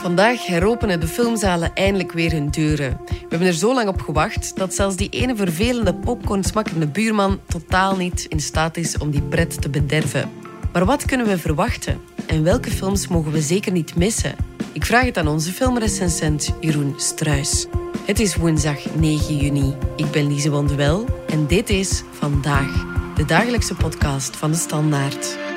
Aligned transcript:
Vandaag 0.00 0.46
heropenen 0.46 1.00
de 1.00 1.06
filmzalen 1.06 1.74
eindelijk 1.74 2.12
weer 2.12 2.32
hun 2.32 2.50
deuren. 2.50 3.00
We 3.06 3.26
hebben 3.28 3.48
er 3.48 3.54
zo 3.54 3.74
lang 3.74 3.88
op 3.88 4.00
gewacht 4.00 4.56
dat 4.56 4.74
zelfs 4.74 4.96
die 4.96 5.08
ene 5.08 5.36
vervelende 5.36 5.94
popcorn-smakkende 5.94 6.86
buurman 6.86 7.40
totaal 7.46 7.96
niet 7.96 8.26
in 8.28 8.40
staat 8.40 8.76
is 8.76 8.98
om 8.98 9.10
die 9.10 9.22
pret 9.22 9.62
te 9.62 9.68
bederven. 9.68 10.30
Maar 10.72 10.84
wat 10.84 11.04
kunnen 11.04 11.26
we 11.26 11.38
verwachten? 11.38 12.00
En 12.26 12.42
welke 12.42 12.70
films 12.70 13.08
mogen 13.08 13.32
we 13.32 13.40
zeker 13.40 13.72
niet 13.72 13.96
missen? 13.96 14.34
Ik 14.72 14.84
vraag 14.84 15.04
het 15.04 15.18
aan 15.18 15.28
onze 15.28 15.52
filmrecensent 15.52 16.54
Jeroen 16.60 16.94
Struis. 16.96 17.66
Het 18.04 18.20
is 18.20 18.36
woensdag 18.36 18.94
9 18.94 19.36
juni. 19.36 19.74
Ik 19.96 20.10
ben 20.10 20.26
Lise 20.26 20.50
Wondewel 20.50 21.04
en 21.26 21.46
dit 21.46 21.70
is 21.70 22.02
Vandaag, 22.10 22.86
de 23.14 23.24
dagelijkse 23.24 23.74
podcast 23.74 24.36
van 24.36 24.50
de 24.50 24.56
Standaard. 24.56 25.49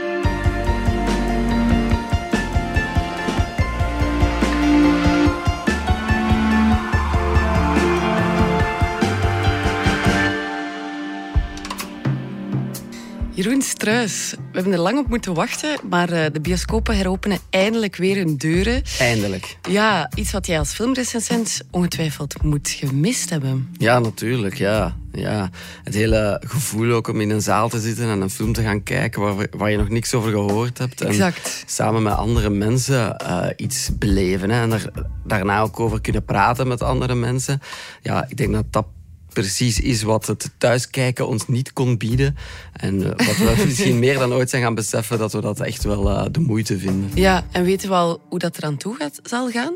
Struis, 13.73 14.31
we 14.31 14.37
hebben 14.51 14.73
er 14.73 14.79
lang 14.79 14.99
op 14.99 15.07
moeten 15.07 15.33
wachten, 15.33 15.79
maar 15.89 16.09
eh, 16.09 16.25
de 16.31 16.41
bioscopen 16.41 16.95
heropenen 16.95 17.39
eindelijk 17.49 17.95
weer 17.95 18.15
hun 18.15 18.37
deuren. 18.37 18.81
Eindelijk. 18.99 19.57
Ja, 19.69 20.09
iets 20.15 20.31
wat 20.31 20.47
jij 20.47 20.59
als 20.59 20.73
filmrecensent 20.73 21.61
ongetwijfeld 21.71 22.43
moet 22.43 22.69
gemist 22.69 23.29
hebben. 23.29 23.75
Ja, 23.77 23.99
natuurlijk. 23.99 24.57
Ja. 24.57 24.95
Ja. 25.11 25.49
Het 25.83 25.93
hele 25.93 26.41
gevoel 26.45 26.91
ook 26.91 27.07
om 27.07 27.21
in 27.21 27.29
een 27.29 27.41
zaal 27.41 27.69
te 27.69 27.79
zitten 27.79 28.09
en 28.09 28.21
een 28.21 28.29
film 28.29 28.53
te 28.53 28.61
gaan 28.61 28.83
kijken 28.83 29.21
waar, 29.21 29.47
waar 29.51 29.71
je 29.71 29.77
nog 29.77 29.89
niks 29.89 30.13
over 30.13 30.31
gehoord 30.31 30.77
hebt. 30.77 31.01
Exact. 31.01 31.45
En 31.45 31.69
samen 31.69 32.03
met 32.03 32.13
andere 32.13 32.49
mensen 32.49 33.15
uh, 33.21 33.45
iets 33.55 33.89
beleven. 33.97 34.49
Hè. 34.49 34.61
En 34.61 34.69
daar, 34.69 34.85
daarna 35.25 35.61
ook 35.61 35.79
over 35.79 36.01
kunnen 36.01 36.25
praten 36.25 36.67
met 36.67 36.81
andere 36.81 37.15
mensen. 37.15 37.61
Ja, 38.01 38.25
ik 38.27 38.37
denk 38.37 38.53
dat 38.53 38.65
dat 38.69 38.85
precies 39.33 39.79
is 39.79 40.03
wat 40.03 40.27
het 40.27 40.49
thuiskijken 40.57 41.27
ons 41.27 41.47
niet 41.47 41.73
kon 41.73 41.97
bieden. 41.97 42.37
En 42.73 42.95
uh, 42.95 43.05
wat 43.05 43.37
we 43.37 43.63
misschien 43.65 43.99
meer 43.99 44.19
dan 44.19 44.33
ooit 44.33 44.49
zijn 44.49 44.61
gaan 44.61 44.75
beseffen, 44.75 45.17
dat 45.17 45.33
we 45.33 45.41
dat 45.41 45.59
echt 45.59 45.83
wel 45.83 46.09
uh, 46.09 46.25
de 46.31 46.39
moeite 46.39 46.77
vinden. 46.77 47.09
Ja, 47.13 47.45
en 47.51 47.63
weten 47.63 47.89
we 47.89 47.95
al 47.95 48.21
hoe 48.29 48.39
dat 48.39 48.57
eraan 48.57 48.77
toe 48.77 48.95
gaat, 48.95 49.19
zal 49.23 49.49
gaan? 49.49 49.75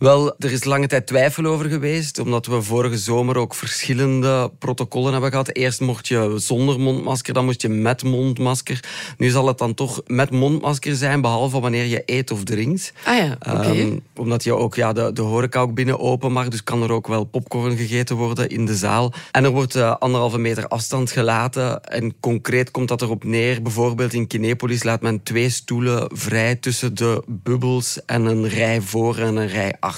Wel, 0.00 0.34
er 0.38 0.52
is 0.52 0.64
lange 0.64 0.86
tijd 0.86 1.06
twijfel 1.06 1.44
over 1.44 1.68
geweest, 1.68 2.18
omdat 2.18 2.46
we 2.46 2.62
vorige 2.62 2.98
zomer 2.98 3.36
ook 3.36 3.54
verschillende 3.54 4.50
protocollen 4.58 5.12
hebben 5.12 5.30
gehad. 5.30 5.54
Eerst 5.54 5.80
mocht 5.80 6.08
je 6.08 6.34
zonder 6.36 6.80
mondmasker, 6.80 7.34
dan 7.34 7.44
moest 7.44 7.62
je 7.62 7.68
met 7.68 8.02
mondmasker. 8.02 8.80
Nu 9.18 9.28
zal 9.28 9.46
het 9.46 9.58
dan 9.58 9.74
toch 9.74 10.02
met 10.06 10.30
mondmasker 10.30 10.96
zijn, 10.96 11.20
behalve 11.20 11.60
wanneer 11.60 11.84
je 11.84 12.02
eet 12.06 12.30
of 12.30 12.44
drinkt. 12.44 12.92
Ah 13.04 13.16
ja, 13.16 13.36
oké. 13.40 13.56
Okay. 13.56 13.80
Um, 13.80 14.00
omdat 14.16 14.44
je 14.44 14.54
ook 14.54 14.74
ja, 14.74 14.92
de, 14.92 15.12
de 15.12 15.22
horeca 15.22 15.60
ook 15.60 15.74
binnen 15.74 15.98
open 15.98 16.32
mag, 16.32 16.48
dus 16.48 16.64
kan 16.64 16.82
er 16.82 16.92
ook 16.92 17.06
wel 17.06 17.24
popcorn 17.24 17.76
gegeten 17.76 18.16
worden 18.16 18.48
in 18.48 18.66
de 18.66 18.76
zaal. 18.76 19.12
En 19.30 19.44
er 19.44 19.50
wordt 19.50 19.76
uh, 19.76 19.96
anderhalve 19.98 20.38
meter 20.38 20.68
afstand 20.68 21.10
gelaten. 21.10 21.84
En 21.84 22.14
concreet 22.20 22.70
komt 22.70 22.88
dat 22.88 23.02
erop 23.02 23.24
neer, 23.24 23.62
bijvoorbeeld 23.62 24.12
in 24.12 24.26
Kinepolis 24.26 24.82
laat 24.82 25.00
men 25.00 25.22
twee 25.22 25.50
stoelen 25.50 26.10
vrij 26.12 26.56
tussen 26.56 26.94
de 26.94 27.22
bubbels 27.26 28.04
en 28.06 28.24
een 28.24 28.48
rij 28.48 28.80
voor 28.80 29.16
en 29.18 29.36
een 29.36 29.48
rij 29.48 29.74
achter. 29.80 29.88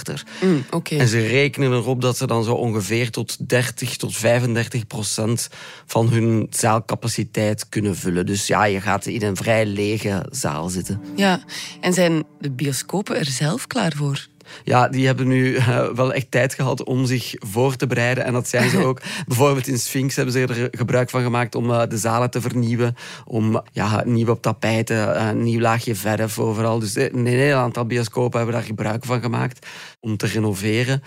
Mm, 0.41 0.65
okay. 0.71 0.99
En 0.99 1.09
ze 1.09 1.27
rekenen 1.27 1.73
erop 1.73 2.01
dat 2.01 2.17
ze 2.17 2.27
dan 2.27 2.45
zo 2.45 2.53
ongeveer 2.53 3.11
tot 3.11 3.49
30 3.49 3.97
tot 3.97 4.17
35 4.17 4.87
procent 4.87 5.49
van 5.87 6.09
hun 6.09 6.47
zaalcapaciteit 6.51 7.69
kunnen 7.69 7.97
vullen. 7.97 8.27
Dus 8.27 8.47
ja, 8.47 8.65
je 8.65 8.81
gaat 8.81 9.07
in 9.07 9.23
een 9.23 9.37
vrij 9.37 9.67
lege 9.67 10.27
zaal 10.31 10.69
zitten. 10.69 11.01
Ja, 11.17 11.41
en 11.81 11.93
zijn 11.93 12.25
de 12.41 12.51
bioscopen 12.51 13.19
er 13.19 13.27
zelf 13.27 13.67
klaar 13.67 13.93
voor? 13.97 14.27
Ja, 14.65 14.89
die 14.89 15.07
hebben 15.07 15.27
nu 15.27 15.55
uh, 15.55 15.89
wel 15.89 16.13
echt 16.13 16.31
tijd 16.31 16.55
gehad 16.55 16.85
om 16.85 17.07
zich 17.07 17.35
voor 17.39 17.77
te 17.77 17.87
bereiden. 17.87 18.25
En 18.25 18.33
dat 18.33 18.49
zijn 18.49 18.71
ze 18.71 18.85
ook. 18.87 19.01
Bijvoorbeeld 19.27 19.67
in 19.67 19.79
Sphinx 19.79 20.17
hebben 20.17 20.35
ze 20.35 20.41
er 20.41 20.69
gebruik 20.71 21.11
van 21.11 21.23
gemaakt 21.23 21.55
om 21.55 21.71
uh, 21.71 21.83
de 21.89 21.99
zalen 21.99 22.31
te 22.31 22.41
vernieuwen. 22.41 22.95
Om 23.25 23.63
ja, 23.73 24.03
nieuwe 24.07 24.41
tapijten, 24.41 24.97
uh, 24.97 25.29
een 25.29 25.43
nieuw 25.43 25.61
laagje 25.61 25.95
verf 25.95 26.39
overal. 26.39 26.79
Dus 26.79 26.97
een 26.97 27.27
heel 27.27 27.57
aantal 27.57 27.87
bioscopen 27.87 28.37
hebben 28.37 28.57
daar 28.57 28.67
gebruik 28.67 29.05
van 29.05 29.21
gemaakt 29.21 29.67
om 30.01 30.17
te 30.17 30.27
renoveren. 30.27 31.03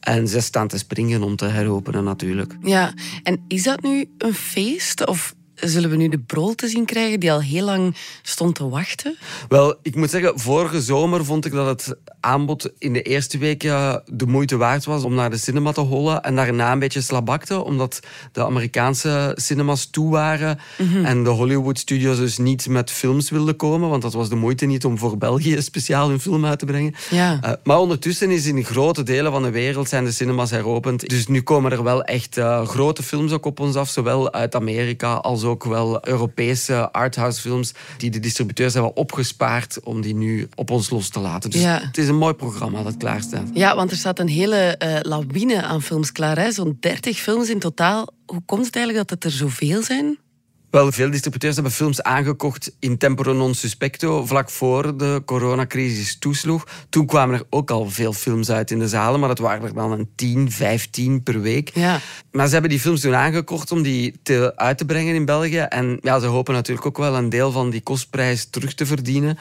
En 0.00 0.28
ze 0.28 0.40
staan 0.40 0.68
te 0.68 0.78
springen 0.78 1.22
om 1.22 1.36
te 1.36 1.44
heropenen 1.44 2.04
natuurlijk. 2.04 2.56
Ja, 2.62 2.92
en 3.22 3.44
is 3.48 3.62
dat 3.62 3.82
nu 3.82 4.10
een 4.18 4.34
feest? 4.34 5.06
Of 5.06 5.34
zullen 5.60 5.90
we 5.90 5.96
nu 5.96 6.08
de 6.08 6.18
brol 6.18 6.54
te 6.54 6.68
zien 6.68 6.84
krijgen 6.84 7.20
die 7.20 7.32
al 7.32 7.40
heel 7.40 7.64
lang 7.64 7.96
stond 8.22 8.54
te 8.54 8.68
wachten? 8.68 9.16
Wel, 9.48 9.78
ik 9.82 9.94
moet 9.94 10.10
zeggen, 10.10 10.40
vorige 10.40 10.80
zomer 10.80 11.24
vond 11.24 11.44
ik 11.44 11.52
dat 11.52 11.66
het 11.66 11.96
aanbod 12.20 12.70
in 12.78 12.92
de 12.92 13.02
eerste 13.02 13.38
weken 13.38 14.02
de 14.06 14.26
moeite 14.26 14.56
waard 14.56 14.84
was 14.84 15.04
om 15.04 15.14
naar 15.14 15.30
de 15.30 15.36
cinema 15.36 15.72
te 15.72 15.80
hollen. 15.80 16.22
En 16.22 16.36
daarna 16.36 16.72
een 16.72 16.78
beetje 16.78 17.00
slabakte, 17.00 17.64
omdat 17.64 18.00
de 18.32 18.44
Amerikaanse 18.44 19.32
cinemas 19.34 19.86
toe 19.86 20.10
waren 20.10 20.58
mm 20.78 20.88
-hmm. 20.88 21.04
en 21.04 21.24
de 21.24 21.30
Hollywood 21.30 21.78
studios 21.78 22.16
dus 22.16 22.38
niet 22.38 22.68
met 22.68 22.90
films 22.90 23.30
wilden 23.30 23.56
komen, 23.56 23.88
want 23.88 24.02
dat 24.02 24.12
was 24.12 24.28
de 24.28 24.34
moeite 24.34 24.66
niet 24.66 24.84
om 24.84 24.98
voor 24.98 25.18
België 25.18 25.62
speciaal 25.62 26.10
een 26.10 26.20
film 26.20 26.46
uit 26.46 26.58
te 26.58 26.64
brengen. 26.64 26.94
Ja. 27.10 27.38
Uh, 27.44 27.52
maar 27.64 27.78
ondertussen 27.78 28.30
is 28.30 28.46
in 28.46 28.64
grote 28.64 29.02
delen 29.02 29.32
van 29.32 29.42
de 29.42 29.50
wereld 29.50 29.88
zijn 29.88 30.04
de 30.04 30.12
cinemas 30.12 30.50
heropend. 30.50 31.08
Dus 31.08 31.26
nu 31.26 31.42
komen 31.42 31.72
er 31.72 31.82
wel 31.82 32.02
echt 32.02 32.36
uh, 32.36 32.66
grote 32.66 33.02
films 33.02 33.32
ook 33.32 33.44
op 33.44 33.60
ons 33.60 33.76
af, 33.76 33.88
zowel 33.88 34.32
uit 34.32 34.54
Amerika 34.54 35.12
als 35.12 35.44
ook 35.44 35.49
wel 35.58 36.08
Europese 36.08 36.92
arthouse 36.92 37.40
films 37.40 37.72
die 37.96 38.10
de 38.10 38.20
distributeurs 38.20 38.74
hebben 38.74 38.96
opgespaard 38.96 39.80
om 39.82 40.00
die 40.00 40.14
nu 40.14 40.48
op 40.54 40.70
ons 40.70 40.90
los 40.90 41.08
te 41.08 41.20
laten. 41.20 41.50
Dus 41.50 41.60
ja. 41.60 41.80
het 41.82 41.98
is 41.98 42.08
een 42.08 42.16
mooi 42.16 42.34
programma 42.34 42.82
dat 42.82 42.96
klaar 42.96 43.20
staat. 43.20 43.48
Ja, 43.52 43.76
want 43.76 43.90
er 43.90 43.96
staat 43.96 44.18
een 44.18 44.28
hele 44.28 44.80
uh, 44.82 44.96
lawine 45.02 45.62
aan 45.62 45.82
films 45.82 46.12
klaar. 46.12 46.52
Zo'n 46.52 46.76
30 46.80 47.18
films 47.18 47.48
in 47.50 47.58
totaal. 47.58 48.08
Hoe 48.26 48.42
komt 48.46 48.66
het 48.66 48.76
eigenlijk 48.76 49.08
dat 49.08 49.18
het 49.22 49.32
er 49.32 49.38
zoveel 49.38 49.82
zijn? 49.82 50.18
Wel, 50.70 50.92
veel 50.92 51.10
distributeurs 51.10 51.54
hebben 51.54 51.72
films 51.72 52.02
aangekocht 52.02 52.72
in 52.78 52.98
temporo 52.98 53.32
non 53.32 53.54
suspecto, 53.54 54.26
vlak 54.26 54.50
voor 54.50 54.96
de 54.96 55.22
coronacrisis 55.24 56.18
toesloeg. 56.18 56.66
Toen 56.88 57.06
kwamen 57.06 57.34
er 57.34 57.46
ook 57.50 57.70
al 57.70 57.90
veel 57.90 58.12
films 58.12 58.50
uit 58.50 58.70
in 58.70 58.78
de 58.78 58.88
zalen, 58.88 59.20
maar 59.20 59.28
dat 59.28 59.38
waren 59.38 59.62
er 59.62 59.74
dan 59.74 59.92
een 59.92 60.08
10, 60.14 60.50
15 60.50 61.22
per 61.22 61.40
week. 61.40 61.70
Ja. 61.74 62.00
Maar 62.32 62.46
ze 62.46 62.52
hebben 62.52 62.70
die 62.70 62.80
films 62.80 63.00
toen 63.00 63.14
aangekocht 63.14 63.72
om 63.72 63.82
die 63.82 64.18
te, 64.22 64.52
uit 64.56 64.78
te 64.78 64.84
brengen 64.84 65.14
in 65.14 65.24
België. 65.24 65.58
En 65.58 65.98
ja, 66.02 66.18
ze 66.18 66.26
hopen 66.26 66.54
natuurlijk 66.54 66.86
ook 66.86 66.98
wel 66.98 67.16
een 67.16 67.28
deel 67.28 67.52
van 67.52 67.70
die 67.70 67.82
kostprijs 67.82 68.46
terug 68.50 68.74
te 68.74 68.86
verdienen. 68.86 69.38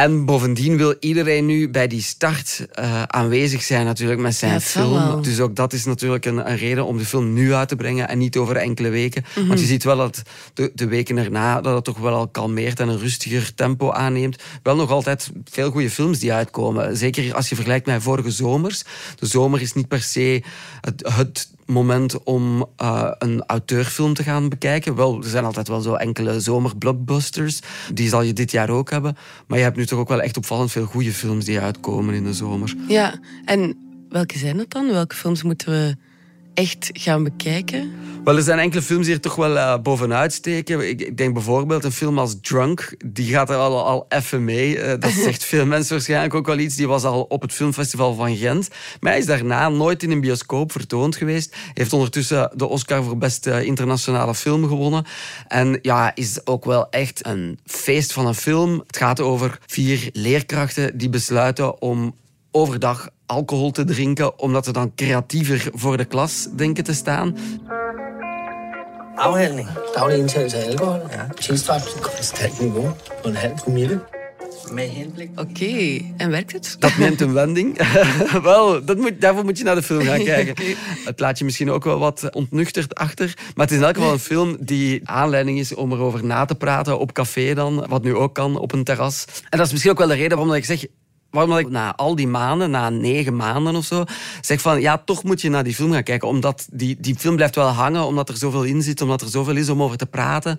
En 0.00 0.24
bovendien 0.24 0.76
wil 0.76 0.94
iedereen 1.00 1.46
nu 1.46 1.68
bij 1.70 1.86
die 1.86 2.02
start 2.02 2.66
uh, 2.78 3.02
aanwezig 3.02 3.62
zijn 3.62 3.84
natuurlijk 3.84 4.20
met 4.20 4.34
zijn 4.34 4.52
ja, 4.52 4.60
film. 4.60 5.22
Dus 5.22 5.40
ook 5.40 5.56
dat 5.56 5.72
is 5.72 5.84
natuurlijk 5.84 6.24
een, 6.24 6.50
een, 6.50 6.56
reden 6.56 6.84
om 6.84 6.98
de 6.98 7.04
film 7.04 7.32
nu 7.32 7.54
uit 7.54 7.68
te 7.68 7.76
brengen 7.76 8.08
en 8.08 8.18
niet 8.18 8.36
over 8.36 8.56
enkele 8.56 8.88
weken. 8.88 9.24
Mm 9.26 9.32
-hmm. 9.34 9.46
Want 9.48 9.60
je 9.60 9.66
ziet 9.66 9.84
wel 9.84 9.96
dat 9.96 10.22
de, 10.54 10.70
de, 10.74 10.86
weken 10.86 11.16
erna 11.16 11.60
dat 11.60 11.74
het 11.74 11.84
toch 11.84 11.98
wel 11.98 12.14
al 12.14 12.28
kalmeert 12.28 12.80
en 12.80 12.88
een 12.88 12.98
rustiger 12.98 13.54
tempo 13.54 13.90
aanneemt. 13.90 14.42
Wel 14.62 14.76
nog 14.76 14.90
altijd 14.90 15.30
veel 15.44 15.70
goede 15.70 15.90
films 15.90 16.18
die 16.18 16.32
uitkomen. 16.32 16.96
Zeker 16.96 17.34
als 17.34 17.48
je 17.48 17.54
vergelijkt 17.54 17.86
met 17.86 18.02
vorige 18.02 18.30
zomers. 18.30 18.84
De 19.18 19.26
zomer 19.26 19.60
is 19.60 19.72
niet 19.72 19.88
per 19.88 20.02
se 20.02 20.42
het, 20.80 21.12
het 21.14 21.49
moment 21.70 22.22
om 22.22 22.66
uh, 22.82 23.10
een 23.18 23.42
auteurfilm 23.46 24.14
te 24.14 24.22
gaan 24.22 24.48
bekijken. 24.48 24.94
Wel, 24.94 25.22
er 25.22 25.28
zijn 25.28 25.44
altijd 25.44 25.68
wel 25.68 25.80
zo 25.80 25.94
enkele 25.94 26.40
zomerblockbusters. 26.40 27.60
Die 27.94 28.08
zal 28.08 28.22
je 28.22 28.32
dit 28.32 28.50
jaar 28.50 28.70
ook 28.70 28.90
hebben. 28.90 29.16
Maar 29.46 29.58
je 29.58 29.64
hebt 29.64 29.76
nu 29.76 29.86
toch 29.86 29.98
ook 29.98 30.08
wel 30.08 30.20
echt 30.20 30.36
opvallend 30.36 30.70
veel 30.70 30.84
goede 30.84 31.12
films 31.12 31.44
die 31.44 31.60
uitkomen 31.60 32.14
in 32.14 32.24
de 32.24 32.34
zomer. 32.34 32.74
Ja, 32.88 33.18
en 33.44 33.76
welke 34.08 34.38
zijn 34.38 34.58
het 34.58 34.70
dan? 34.70 34.86
Welke 34.86 35.14
films 35.14 35.42
moeten 35.42 35.68
we 35.68 35.96
echt 36.60 36.90
gaan 36.92 37.24
bekijken? 37.24 37.92
Wel, 38.24 38.36
er 38.36 38.42
zijn 38.42 38.58
enkele 38.58 38.82
films 38.82 39.06
die 39.06 39.14
er 39.14 39.20
toch 39.20 39.34
wel 39.34 39.56
uh, 39.56 39.78
bovenuit 39.78 40.32
steken. 40.32 40.88
Ik, 40.88 41.00
ik, 41.00 41.16
denk 41.16 41.34
bijvoorbeeld 41.34 41.84
een 41.84 41.92
film 41.92 42.18
als 42.18 42.36
Drunk. 42.40 42.94
Die 43.04 43.32
gaat 43.32 43.50
er 43.50 43.56
al, 43.56 43.84
al 43.84 44.06
even 44.08 44.44
mee. 44.44 44.76
Uh, 44.76 44.92
dat 44.98 45.10
zegt 45.24 45.44
veel 45.44 45.66
mensen 45.66 45.94
waarschijnlijk 45.94 46.34
ook 46.34 46.46
wel 46.46 46.58
iets. 46.58 46.76
Die 46.76 46.88
was 46.88 47.04
al 47.04 47.22
op 47.22 47.42
het 47.42 47.52
filmfestival 47.52 48.14
van 48.14 48.36
Gent. 48.36 48.68
Maar 49.00 49.10
hij 49.10 49.20
is 49.20 49.26
daarna 49.26 49.68
nooit 49.68 50.02
in 50.02 50.10
een 50.10 50.20
bioscoop 50.20 50.72
vertoond 50.72 51.16
geweest. 51.16 51.56
Heeft 51.74 51.92
ondertussen 51.92 52.50
de 52.54 52.66
Oscar 52.66 53.02
voor 53.02 53.18
beste 53.18 53.64
internationale 53.64 54.34
film 54.34 54.68
gewonnen. 54.68 55.04
En 55.48 55.78
ja, 55.82 56.14
is 56.14 56.46
ook 56.46 56.64
wel 56.64 56.90
echt 56.90 57.26
een 57.26 57.58
feest 57.64 58.12
van 58.12 58.26
een 58.26 58.34
film. 58.34 58.82
Het 58.86 58.96
gaat 58.96 59.20
over 59.20 59.58
vier 59.66 60.08
leerkrachten 60.12 60.98
die 60.98 61.08
besluiten 61.08 61.82
om 61.82 62.14
overdag 62.50 63.08
alcohol 63.30 63.70
te 63.70 63.84
drinken, 63.84 64.38
omdat 64.38 64.64
ze 64.64 64.72
dan 64.72 64.92
creatiever 64.94 65.68
voor 65.72 65.96
de 65.96 66.04
klas 66.04 66.48
denken 66.56 66.84
te 66.84 66.94
staan. 66.94 67.36
Afhandling. 69.14 69.68
Daglig 69.94 70.18
indtagelse 70.18 70.56
af 70.56 70.66
alkohol. 70.66 71.00
Ja. 71.10 71.28
Konstant 71.46 72.60
niveau 72.60 72.90
på 73.22 73.28
en 73.28 73.34
halv 73.34 73.54
promille. 73.54 74.00
Met 74.72 74.90
henblik. 74.92 75.30
Oké, 75.30 75.40
okay. 75.40 76.12
en 76.16 76.30
werkt 76.30 76.52
het? 76.52 76.76
Dat 76.78 76.96
neemt 76.98 77.20
een 77.20 77.32
wending. 77.32 77.78
wel, 78.42 78.84
dat 78.84 78.96
moet, 78.96 79.20
daarvoor 79.20 79.44
moet 79.44 79.58
je 79.58 79.64
naar 79.64 79.74
de 79.74 79.82
film 79.82 80.04
gaan 80.04 80.24
kijken. 80.24 80.52
okay. 80.52 80.76
Het 81.04 81.20
laat 81.20 81.38
je 81.38 81.44
misschien 81.44 81.70
ook 81.70 81.84
wel 81.84 81.98
wat 81.98 82.28
ontnuchterd 82.32 82.94
achter. 82.94 83.34
Maar 83.36 83.66
het 83.66 83.70
is 83.70 83.76
in 83.80 83.84
elk 83.84 83.96
geval 83.96 84.12
een 84.12 84.18
film 84.18 84.56
die 84.60 85.08
aanleiding 85.08 85.58
is 85.58 85.74
om 85.74 85.92
erover 85.92 86.24
na 86.24 86.44
te 86.44 86.54
praten 86.54 86.98
op 86.98 87.12
café 87.12 87.54
dan. 87.54 87.86
Wat 87.88 88.02
nu 88.02 88.14
ook 88.14 88.34
kan, 88.34 88.58
op 88.58 88.72
een 88.72 88.84
terras. 88.84 89.24
En 89.48 89.58
dat 89.58 89.66
is 89.66 89.72
misschien 89.72 89.92
ook 89.92 89.98
wel 89.98 90.08
de 90.08 90.14
reden 90.14 90.36
waarom 90.36 90.54
ik 90.54 90.64
zeg 90.64 90.84
waarom 91.30 91.56
ik 91.56 91.70
na 91.70 91.96
al 91.96 92.14
die 92.14 92.26
maanden, 92.26 92.70
na 92.70 92.90
negen 92.90 93.36
maanden 93.36 93.76
of 93.76 93.84
zo, 93.84 94.04
zeg 94.40 94.60
van 94.60 94.80
ja, 94.80 94.98
toch 94.98 95.24
moet 95.24 95.40
je 95.40 95.50
naar 95.50 95.64
die 95.64 95.74
film 95.74 95.92
gaan 95.92 96.02
kijken. 96.02 96.28
Omdat 96.28 96.68
die, 96.72 96.96
die 97.00 97.16
film 97.18 97.36
blijft 97.36 97.54
wel 97.54 97.68
hangen, 97.68 98.04
omdat 98.04 98.28
er 98.28 98.36
zoveel 98.36 98.62
in 98.62 98.82
zit, 98.82 99.00
omdat 99.00 99.20
er 99.20 99.28
zoveel 99.28 99.56
is 99.56 99.68
om 99.68 99.82
over 99.82 99.96
te 99.96 100.06
praten. 100.06 100.58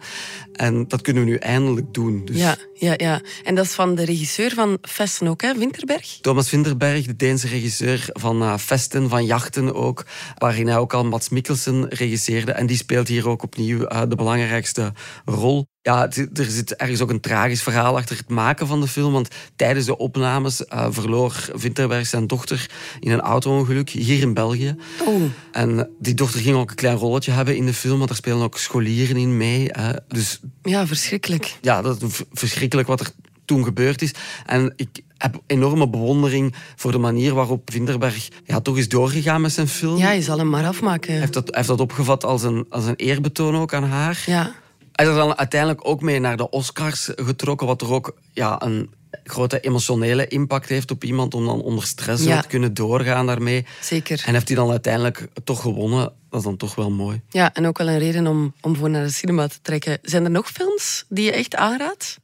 En 0.53 0.87
dat 0.87 1.01
kunnen 1.01 1.23
we 1.23 1.29
nu 1.29 1.35
eindelijk 1.35 1.93
doen. 1.93 2.25
Dus. 2.25 2.37
Ja, 2.37 2.55
ja, 2.73 2.93
ja. 2.97 3.21
En 3.43 3.55
dat 3.55 3.65
is 3.65 3.71
van 3.71 3.95
de 3.95 4.05
regisseur 4.05 4.51
van 4.53 4.77
Festen 4.81 5.27
ook, 5.27 5.41
hè? 5.41 5.57
Winterberg? 5.57 6.17
Thomas 6.21 6.49
Winterberg, 6.49 7.05
de 7.05 7.15
Deense 7.15 7.47
regisseur 7.47 8.09
van 8.13 8.41
uh, 8.41 8.57
Festen, 8.57 9.09
van 9.09 9.25
Jachten 9.25 9.75
ook, 9.75 10.05
waarin 10.37 10.67
hij 10.67 10.77
ook 10.77 10.93
al 10.93 11.05
Mats 11.05 11.29
Mikkelsen 11.29 11.87
regisseerde. 11.89 12.51
En 12.51 12.65
die 12.65 12.77
speelt 12.77 13.07
hier 13.07 13.29
ook 13.29 13.43
opnieuw 13.43 13.79
uh, 13.81 14.01
de 14.07 14.15
belangrijkste 14.15 14.93
rol. 15.25 15.69
Ja, 15.83 16.09
er 16.33 16.45
zit 16.45 16.75
ergens 16.75 17.01
ook 17.01 17.09
een 17.09 17.19
tragisch 17.19 17.63
verhaal 17.63 17.97
achter 17.97 18.17
het 18.17 18.29
maken 18.29 18.67
van 18.67 18.81
de 18.81 18.87
film. 18.87 19.13
Want 19.13 19.27
tijdens 19.55 19.85
de 19.85 19.97
opnames 19.97 20.63
uh, 20.73 20.87
verloor 20.89 21.49
Winterberg 21.55 22.07
zijn 22.07 22.27
dochter 22.27 22.69
in 22.99 23.11
een 23.11 23.21
auto-ongeluk 23.21 23.89
hier 23.89 24.21
in 24.21 24.33
België. 24.33 24.75
Oh. 25.05 25.21
En 25.51 25.89
die 25.99 26.13
dochter 26.13 26.39
ging 26.39 26.55
ook 26.55 26.69
een 26.69 26.75
klein 26.75 26.97
rolletje 26.97 27.31
hebben 27.31 27.55
in 27.55 27.65
de 27.65 27.73
film, 27.73 27.97
want 27.97 28.09
er 28.09 28.15
spelen 28.15 28.41
ook 28.41 28.57
scholieren 28.57 29.17
in 29.17 29.37
mee. 29.37 29.67
Hè. 29.71 29.91
Dus, 30.07 30.39
ja, 30.61 30.87
verschrikkelijk. 30.87 31.57
Ja, 31.61 31.81
dat 31.81 32.01
is 32.01 32.21
verschrikkelijk 32.31 32.87
wat 32.87 32.99
er 32.99 33.09
toen 33.45 33.63
gebeurd 33.63 34.01
is. 34.01 34.11
En 34.45 34.73
ik 34.75 35.01
heb 35.17 35.41
enorme 35.47 35.89
bewondering 35.89 36.55
voor 36.75 36.91
de 36.91 36.97
manier 36.97 37.33
waarop 37.33 37.69
Winterberg 37.69 38.27
ja, 38.45 38.59
toch 38.59 38.77
is 38.77 38.89
doorgegaan 38.89 39.41
met 39.41 39.51
zijn 39.51 39.67
film. 39.67 39.97
Ja, 39.97 40.11
je 40.11 40.21
zal 40.21 40.37
hem 40.37 40.49
maar 40.49 40.65
afmaken. 40.65 41.11
Hij 41.11 41.19
heeft 41.19 41.33
dat, 41.33 41.45
hij 41.45 41.55
heeft 41.55 41.67
dat 41.67 41.79
opgevat 41.79 42.25
als 42.25 42.43
een, 42.43 42.65
als 42.69 42.85
een 42.85 42.95
eerbetoon 42.95 43.55
ook 43.55 43.73
aan 43.73 43.83
haar. 43.83 44.23
Ja. 44.25 44.53
Hij 44.91 45.05
is 45.05 45.11
er 45.11 45.17
dan 45.17 45.37
uiteindelijk 45.37 45.87
ook 45.87 46.01
mee 46.01 46.19
naar 46.19 46.37
de 46.37 46.49
Oscars 46.49 47.09
getrokken, 47.15 47.67
wat 47.67 47.81
er 47.81 47.91
ook 47.93 48.15
ja, 48.33 48.61
een 48.61 48.89
grote 49.23 49.59
emotionele 49.59 50.27
impact 50.27 50.69
heeft 50.69 50.91
op 50.91 51.03
iemand 51.03 51.33
om 51.33 51.45
dan 51.45 51.61
onder 51.61 51.83
stress 51.83 52.23
Ja. 52.23 52.41
te 52.41 52.47
kunnen 52.47 52.73
doorgaan 52.73 53.25
daarmee. 53.25 53.65
Zeker. 53.81 54.23
En 54.25 54.33
heeft 54.33 54.47
hij 54.47 54.57
dan 54.57 54.69
uiteindelijk 54.69 55.27
toch 55.43 55.61
gewonnen. 55.61 56.13
Dat 56.29 56.39
is 56.39 56.45
dan 56.45 56.57
toch 56.57 56.75
wel 56.75 56.91
mooi. 56.91 57.21
Ja, 57.29 57.53
en 57.53 57.67
ook 57.67 57.77
wel 57.77 57.87
een 57.89 57.99
reden 57.99 58.27
om, 58.27 58.53
om 58.61 58.75
voor 58.75 58.89
naar 58.89 59.03
de 59.03 59.11
cinema 59.11 59.47
te 59.47 59.61
trekken. 59.61 59.99
Zijn 60.01 60.23
er 60.23 60.31
nog 60.31 60.49
films 60.49 61.05
die 61.09 61.25
je 61.25 61.31
echt 61.31 61.55
aanraadt? 61.55 62.19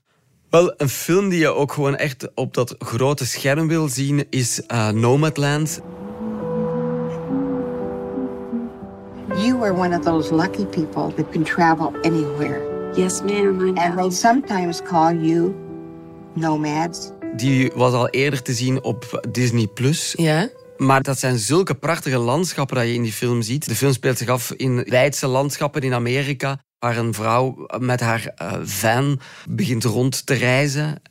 Wel, 0.50 0.74
een 0.78 0.90
film 0.90 1.30
die 1.30 1.40
je 1.40 1.54
ook 1.54 1.72
gewoon 1.74 1.96
echt 1.96 2.28
op 2.36 2.54
dat 2.54 2.76
grote 2.80 3.26
scherm 3.26 3.68
wil 3.68 3.88
zien 3.88 4.26
is 4.30 4.62
eh, 4.66 4.90
Nomadland. 4.90 5.80
You 9.58 9.66
are 9.66 9.76
one 9.76 9.98
of 9.98 10.04
those 10.04 10.32
lucky 10.32 10.66
people 10.66 11.14
that 11.16 11.32
can 11.32 11.44
travel 11.44 11.92
anywhere. 12.02 12.62
Yes, 12.96 13.22
ma'am, 13.22 13.78
I 13.78 13.82
And 13.82 13.98
they 13.98 14.10
sometimes 14.12 14.82
call 14.82 15.16
you 15.16 15.56
nomads. 16.34 17.12
Die 17.36 17.72
was 17.76 17.94
al 17.94 18.10
eerder 18.10 18.42
te 18.42 18.54
zien 18.54 18.84
op 18.84 19.28
Disney+. 19.32 19.68
Plus. 19.68 20.14
Ja. 20.18 20.50
Maar 20.78 21.02
dat 21.02 21.20
zijn 21.20 21.38
zulke 21.38 21.76
prachtige 21.76 22.18
landschappen 22.18 22.76
dat 22.76 22.86
je 22.86 22.94
in 22.94 23.04
die 23.04 23.12
film 23.12 23.42
ziet. 23.42 23.68
De 23.68 23.76
film 23.76 23.94
speelt 23.94 24.18
zich 24.18 24.28
af 24.28 24.52
in 24.52 24.84
weidse 24.84 25.28
landschappen 25.28 25.82
in 25.82 25.94
Amerika, 25.94 26.62
waar 26.80 26.98
een 26.98 27.14
vrouw 27.14 27.68
met 27.80 28.00
haar 28.00 28.32
eh, 28.36 28.54
van 28.64 29.20
begint 29.50 29.84
rond 29.84 30.26
te 30.26 30.34
reizen. 30.34 31.02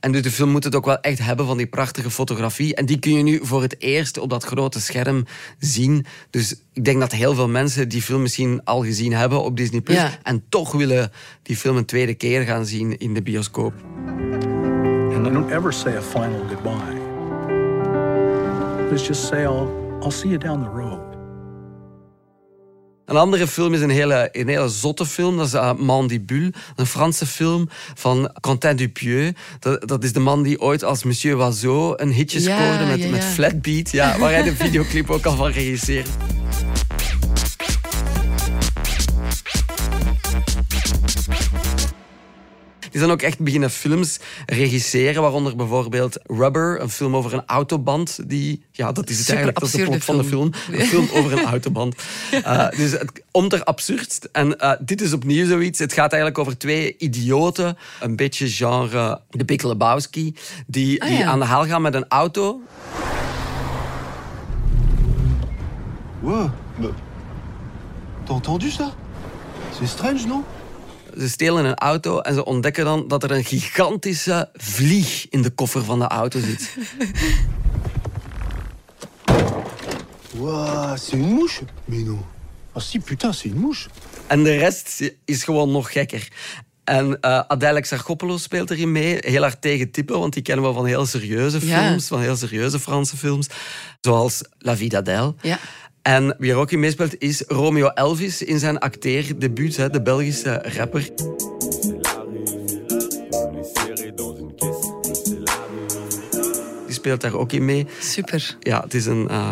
En 0.00 0.12
dus 0.12 0.22
de 0.22 0.30
film 0.30 0.50
moet 0.50 0.64
het 0.64 0.74
ook 0.74 0.84
wel 0.84 1.00
echt 1.00 1.18
hebben 1.18 1.46
van 1.46 1.56
die 1.56 1.66
prachtige 1.66 2.10
fotografie. 2.10 2.74
En 2.74 2.86
die 2.86 2.98
kun 2.98 3.12
je 3.12 3.22
nu 3.22 3.40
voor 3.42 3.62
het 3.62 3.80
eerst 3.80 4.18
op 4.18 4.30
dat 4.30 4.44
grote 4.44 4.80
scherm 4.80 5.24
zien. 5.58 6.06
Dus 6.30 6.54
ik 6.72 6.84
denk 6.84 7.00
dat 7.00 7.12
heel 7.12 7.34
veel 7.34 7.48
mensen 7.48 7.88
die 7.88 8.02
film 8.02 8.22
misschien 8.22 8.64
al 8.64 8.84
gezien 8.84 9.12
hebben 9.12 9.42
op 9.42 9.56
Disney+. 9.56 9.80
Ja. 9.84 10.18
En 10.22 10.44
toch 10.48 10.72
willen 10.72 11.12
die 11.42 11.56
film 11.56 11.76
een 11.76 11.84
tweede 11.84 12.14
keer 12.14 12.42
gaan 12.42 12.66
zien 12.66 12.98
in 12.98 13.14
de 13.14 13.22
bioscoop. 13.22 13.72
And 15.14 15.26
I 15.26 15.30
don't 15.30 15.50
ever 15.50 15.72
say 15.72 15.96
a 15.96 16.02
final 16.02 16.44
goodbye. 16.48 17.06
Let's 18.90 19.06
just 19.06 19.26
say 19.26 19.42
I'll, 19.42 19.68
I'll 20.00 20.10
see 20.10 20.28
you 20.28 20.38
down 20.38 20.62
the 20.62 20.70
road. 20.70 21.07
Een 23.08 23.16
andere 23.16 23.46
film 23.46 23.74
is 23.74 23.80
een 23.80 23.90
hele, 23.90 24.28
een 24.32 24.48
hele 24.48 24.68
zotte 24.68 25.06
film. 25.06 25.36
Dat 25.36 25.46
is 25.46 25.54
uh, 25.54 25.72
Mandibule, 25.74 26.52
een 26.76 26.86
Franse 26.86 27.26
film 27.26 27.68
van 27.94 28.30
Quentin 28.40 28.76
Dupieux. 28.76 29.38
Dat, 29.58 29.88
dat 29.88 30.04
is 30.04 30.12
de 30.12 30.20
man 30.20 30.42
die 30.42 30.60
ooit 30.60 30.84
als 30.84 31.02
Monsieur 31.04 31.36
Oiseau 31.36 31.94
een 31.96 32.12
hitje 32.12 32.40
Ja, 32.40 32.58
scoorde 32.58 32.84
met, 32.84 33.02
ja, 33.02 33.10
met. 33.10 33.24
Flatbeat. 33.24 33.90
Ja, 33.90 34.18
waar 34.18 34.32
hij 34.32 34.42
de 34.42 34.56
videoclip 34.64 35.10
ook 35.10 35.26
al 35.26 35.36
van 35.36 35.50
regisseerde. 35.50 36.37
Die 42.98 43.06
zijn 43.06 43.18
ook 43.18 43.26
echt 43.26 43.38
beginnen 43.38 43.70
films 43.70 44.18
regisseren, 44.46 45.22
waaronder 45.22 45.56
bijvoorbeeld 45.56 46.18
Rubber, 46.26 46.80
een 46.80 46.90
film 46.90 47.16
over 47.16 47.32
een 47.32 47.42
autoband. 47.46 48.18
Die, 48.26 48.62
ja, 48.72 48.92
dat 48.92 49.08
is 49.08 49.16
het 49.16 49.26
Super 49.26 49.34
eigenlijk, 49.34 49.58
dat 49.58 49.68
is 49.68 49.74
de 49.74 49.90
plot 49.90 50.04
van 50.04 50.16
de 50.16 50.24
film. 50.24 50.52
Een 50.72 50.86
film 50.86 51.08
over 51.12 51.32
een 51.32 51.44
autoband. 51.44 51.94
Uh, 52.32 52.68
dus 52.80 52.90
het 52.90 53.22
komt 53.30 53.52
er 53.52 53.64
absurd. 53.64 54.28
En 54.32 54.54
uh, 54.60 54.72
dit 54.80 55.00
is 55.00 55.12
opnieuw 55.12 55.46
zoiets. 55.46 55.78
Het 55.78 55.92
gaat 55.92 56.12
eigenlijk 56.12 56.40
over 56.40 56.58
twee 56.58 56.96
idioten, 56.98 57.78
een 58.00 58.16
beetje 58.16 58.48
genre 58.48 59.20
de 59.30 59.44
Big 59.44 59.62
Lebowski, 59.62 60.34
die, 60.66 61.02
Ah, 61.02 61.08
die 61.08 61.18
ja. 61.18 61.24
aan 61.24 61.38
de 61.38 61.44
haal 61.44 61.64
gaan 61.64 61.82
met 61.82 61.94
een 61.94 62.08
auto. 62.08 62.60
Bah... 66.22 66.50
T'as 68.26 68.34
entendu 68.34 68.70
ça 68.70 68.90
C'est 69.72 69.86
strange, 69.86 70.26
non 70.26 70.42
Ze 71.18 71.28
stelen 71.28 71.64
een 71.64 71.74
auto 71.74 72.20
en 72.20 72.34
ze 72.34 72.44
ontdekken 72.44 72.84
dan 72.84 73.08
dat 73.08 73.22
er 73.22 73.30
een 73.30 73.44
gigantische 73.44 74.48
vlieg 74.54 75.26
in 75.28 75.42
de 75.42 75.50
koffer 75.50 75.84
van 75.84 75.98
de 75.98 76.06
auto 76.06 76.40
zit. 76.40 76.74
Ouah, 80.38 80.96
c'est 80.96 81.16
une 81.16 81.34
mouche 81.34 81.62
Mais 81.84 82.02
non. 82.04 82.18
Ah 82.74 82.80
si, 82.80 82.98
putain, 83.00 83.32
c'est 83.32 83.48
une 83.48 83.60
mouche. 83.60 83.88
En 84.26 84.44
de 84.44 84.56
rest 84.56 85.12
is 85.24 85.44
gewoon 85.44 85.70
nog 85.70 85.92
gekker. 85.92 86.28
En 86.84 87.06
uh, 87.08 87.16
Adèle 87.48 87.78
Exarchopoulos 87.78 88.42
speelt 88.42 88.70
erin 88.70 88.92
mee. 88.92 89.16
Heel 89.20 89.42
hard 89.42 89.60
tegen 89.60 89.90
typen, 89.90 90.18
want 90.18 90.32
die 90.32 90.42
kennen 90.42 90.68
we 90.68 90.72
van 90.72 90.86
heel 90.86 91.06
serieuze 91.06 91.66
Ja. 91.66 91.82
films. 91.82 92.06
Van 92.06 92.20
heel 92.20 92.36
serieuze 92.36 92.78
Franse 92.78 93.16
films. 93.16 93.46
Zoals 94.00 94.42
La 94.58 94.76
Vie 94.76 94.88
d'Adèle. 94.88 95.34
Ja. 95.42 95.58
En 96.02 96.34
wie 96.38 96.50
er 96.50 96.56
ook 96.56 96.70
in 96.70 96.80
meespeelt 96.80 97.18
is 97.18 97.42
Romeo 97.46 97.88
Elvis 97.88 98.42
in 98.42 98.58
zijn 98.58 98.78
acteerdebuut, 98.78 99.76
hè, 99.76 99.90
de 99.90 100.02
Belgische 100.02 100.62
rapper. 100.76 101.08
Die 106.86 106.94
speelt 106.94 107.20
daar 107.20 107.34
ook 107.34 107.52
in 107.52 107.64
mee. 107.64 107.86
Super. 108.00 108.56
Ja, 108.60 108.80
het 108.80 108.94
is 108.94 109.06
een 109.06 109.26
uh, 109.30 109.50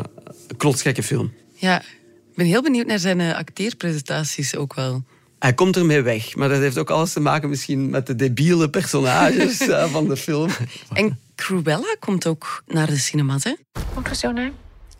klotsgekke 0.56 1.02
film. 1.02 1.32
Ja. 1.54 1.80
Ik 1.80 2.42
ben 2.42 2.46
heel 2.46 2.62
benieuwd 2.62 2.86
naar 2.86 2.98
zijn 2.98 3.20
eh, 3.20 3.34
acteerprestaties 3.34 4.56
ook 4.56 4.74
wel. 4.74 5.04
Hij 5.38 5.54
komt 5.54 5.76
ermee 5.76 6.02
weg, 6.02 6.34
maar 6.34 6.48
dat 6.48 6.60
heeft 6.60 6.78
ook 6.78 6.90
alles 6.90 7.12
te 7.12 7.20
maken 7.20 7.48
misschien 7.48 7.90
met 7.90 8.06
de 8.06 8.16
debiele 8.16 8.70
personages 8.70 9.60
uh, 9.60 9.84
van 9.92 10.08
de 10.08 10.16
film. 10.16 10.50
En 10.92 11.18
Cruella 11.34 11.96
komt 11.98 12.26
ook 12.26 12.62
naar 12.66 12.86
de 12.86 12.96
cinemas, 12.96 13.44
hè? 13.44 13.54
Name? 14.22 14.52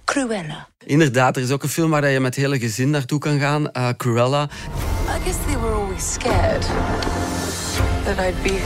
Cruella. 0.07 0.69
Inderdaad, 0.85 1.37
er 1.37 1.43
is 1.43 1.51
ook 1.51 1.63
een 1.63 1.69
film 1.69 1.91
waar 1.91 2.09
je 2.09 2.21
met 2.21 2.35
het 2.35 2.45
hele 2.45 2.59
gezin 2.59 2.91
naartoe 2.91 3.19
kan 3.19 3.39
gaan, 3.39 3.69
uh, 3.73 3.89
Cruella. 3.97 4.43
I 4.43 4.49
guess 5.25 5.37
they 5.47 5.59
were 5.59 5.75
always 5.75 6.13
scared 6.13 6.63
that 8.05 8.19
I'd 8.19 8.43
be 8.43 8.61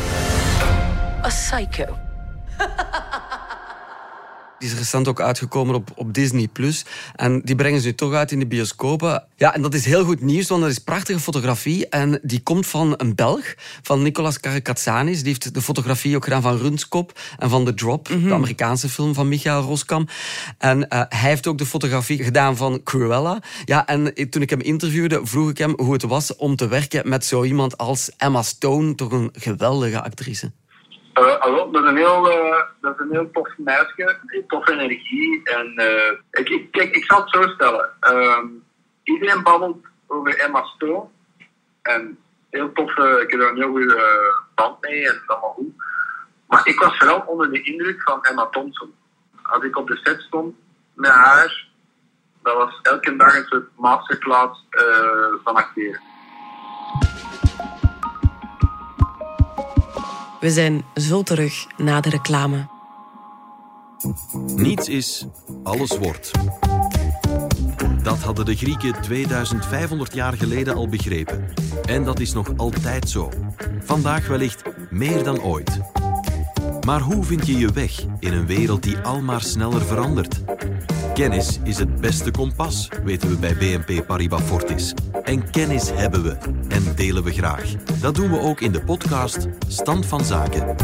a 1.25 1.31
psycho. 1.31 1.99
Die 4.61 4.69
is 4.69 4.79
recent 4.79 5.09
ook 5.09 5.21
uitgekomen 5.21 5.75
op, 5.75 5.91
op 5.95 6.15
Disney+. 6.15 6.49
Plus. 6.53 6.85
En 7.17 7.41
die 7.45 7.55
brengen 7.55 7.81
ze 7.81 7.87
nu 7.87 7.95
toch 7.95 8.13
uit 8.13 8.33
in 8.33 8.39
de 8.39 8.47
bioscopen. 8.47 9.25
Ja, 9.37 9.55
en 9.55 9.63
dat 9.63 9.75
is 9.75 9.85
heel 9.85 10.05
goed 10.05 10.21
nieuws, 10.21 10.49
want 10.49 10.63
dat 10.63 10.71
is 10.71 10.79
prachtige 10.79 11.21
fotografie. 11.21 11.89
En 11.89 12.21
die 12.23 12.41
komt 12.43 12.67
van 12.67 12.95
een 12.97 13.15
Belg, 13.15 13.55
van 13.83 14.03
Nicolas 14.03 14.41
Karakatsanis. 14.41 15.19
Die 15.19 15.27
heeft 15.27 15.55
de 15.55 15.63
fotografie 15.63 16.17
ook 16.17 16.25
gedaan 16.25 16.43
van 16.43 16.57
Runskop 16.57 17.21
en 17.39 17.51
van 17.51 17.65
The 17.65 17.75
Drop, 17.75 18.09
de 18.09 18.33
Amerikaanse 18.33 18.89
film 18.89 19.15
van 19.15 19.29
Michael 19.29 19.63
Roskam. 19.63 20.09
En 20.59 20.79
uh, 20.79 20.85
hij 20.89 21.29
heeft 21.31 21.47
ook 21.47 21.59
de 21.59 21.67
fotografie 21.67 22.23
gedaan 22.23 22.57
van 22.57 22.83
Cruella. 22.83 23.43
Ja, 23.65 23.87
en 23.87 24.15
toen 24.31 24.43
ik 24.43 24.51
hem 24.51 24.61
interviewde, 24.61 25.21
vroeg 25.23 25.51
ik 25.51 25.59
hem 25.59 25.75
hoe 25.77 25.93
het 25.93 26.03
was 26.03 26.37
om 26.37 26.57
te 26.57 26.69
werken 26.69 27.09
met 27.09 27.25
zo 27.25 27.45
iemand 27.45 27.79
als 27.79 28.11
Emma 28.17 28.43
Stone, 28.43 28.95
toch 28.95 29.13
een 29.13 29.31
geweldige 29.33 30.03
actrice. 30.03 30.53
Uh, 31.15 31.71
dat, 31.73 31.83
is 31.83 31.89
een 31.89 31.97
heel, 31.97 32.31
uh, 32.31 32.63
dat 32.81 33.01
een 33.01 33.11
heel 33.11 33.31
tof 33.31 33.49
meisje, 33.57 34.19
een 34.27 34.45
toffe 34.47 34.73
energie. 34.73 35.43
En 35.45 35.73
uh, 35.77 36.13
ik, 36.31 36.69
kijk, 36.71 36.95
ik 36.95 37.05
zal 37.05 37.21
het 37.21 37.31
zo 37.31 37.43
stellen. 37.43 37.91
Um, 38.01 38.65
iedereen 39.03 39.43
babbelt 39.43 39.85
over 40.07 40.39
Emma 40.39 40.65
Stone. 40.65 41.09
En 41.83 42.19
heel 42.51 42.73
tof, 42.73 42.91
ik 42.97 43.31
heb 43.31 43.41
er 43.41 43.49
een 43.49 43.57
heel 43.57 43.71
goede 43.71 44.45
band 44.55 44.81
mee 44.81 45.09
en 45.09 45.23
allemaal 45.27 45.53
goed. 45.53 45.73
Maar 46.47 46.67
ik 46.67 46.81
was 46.81 46.99
vooral 46.99 47.23
onder 47.27 47.51
de 47.51 47.63
indruk 47.63 48.03
van 48.03 48.25
Emma 48.25 48.47
Thompson. 48.47 48.95
Als 49.43 49.65
ik 49.65 49.77
op 49.77 49.87
de 49.87 49.97
set 49.97 50.21
stond 50.21 50.57
met 50.95 51.11
haar, 51.11 51.69
dat 52.43 52.57
was 52.57 52.79
elke 52.83 53.17
dag 53.17 53.37
een 53.37 53.45
soort 53.45 53.69
masterclass 53.77 54.67
van 55.45 55.55
acteren. 55.55 56.01
We 60.41 60.51
zijn 60.51 60.85
zo 60.95 61.23
terug 61.23 61.67
na 61.77 62.01
de 62.01 62.11
reclame. 62.11 62.69
Niets 64.55 64.89
is, 64.89 65.27
alles 65.63 65.99
wordt. 65.99 66.31
Dat 68.03 68.19
hadden 68.19 68.45
de 68.45 68.57
Grieken 68.57 69.03
2500 69.03 70.15
jaar 70.15 70.33
geleden 70.33 70.75
al 70.75 70.89
begrepen. 70.89 71.45
En 71.85 72.05
dat 72.05 72.21
is 72.21 72.33
nog 72.33 72.53
altijd 72.57 73.09
zo. 73.09 73.31
Vandaag 73.81 74.29
wellicht 74.29 74.63
meer 74.91 75.25
dan 75.25 75.43
ooit. 75.43 75.81
Maar 76.87 77.01
hoe 77.01 77.25
vind 77.25 77.47
je 77.47 77.59
je 77.59 77.73
weg 77.73 78.05
in 78.19 78.33
een 78.33 78.47
wereld 78.47 78.83
die 78.83 78.99
almaar 78.99 79.43
sneller 79.43 79.83
verandert? 79.83 80.43
Kennis 81.21 81.59
is 81.65 81.79
het 81.79 82.01
beste 82.01 82.31
kompas, 82.31 82.89
weten 83.05 83.29
we 83.29 83.37
bij 83.37 83.57
BNP 83.57 84.07
Paribas 84.07 84.43
Fortis. 84.43 84.95
En 85.23 85.51
kennis 85.51 85.91
hebben 85.91 86.23
we 86.23 86.37
en 86.69 86.95
delen 86.97 87.25
we 87.25 87.33
graag. 87.33 87.75
Dat 88.01 88.15
doen 88.15 88.31
we 88.31 88.39
ook 88.39 88.61
in 88.61 88.73
de 88.73 88.85
podcast 88.85 89.47
Stand 89.69 90.07
van 90.07 90.25
Zaken. 90.25 90.77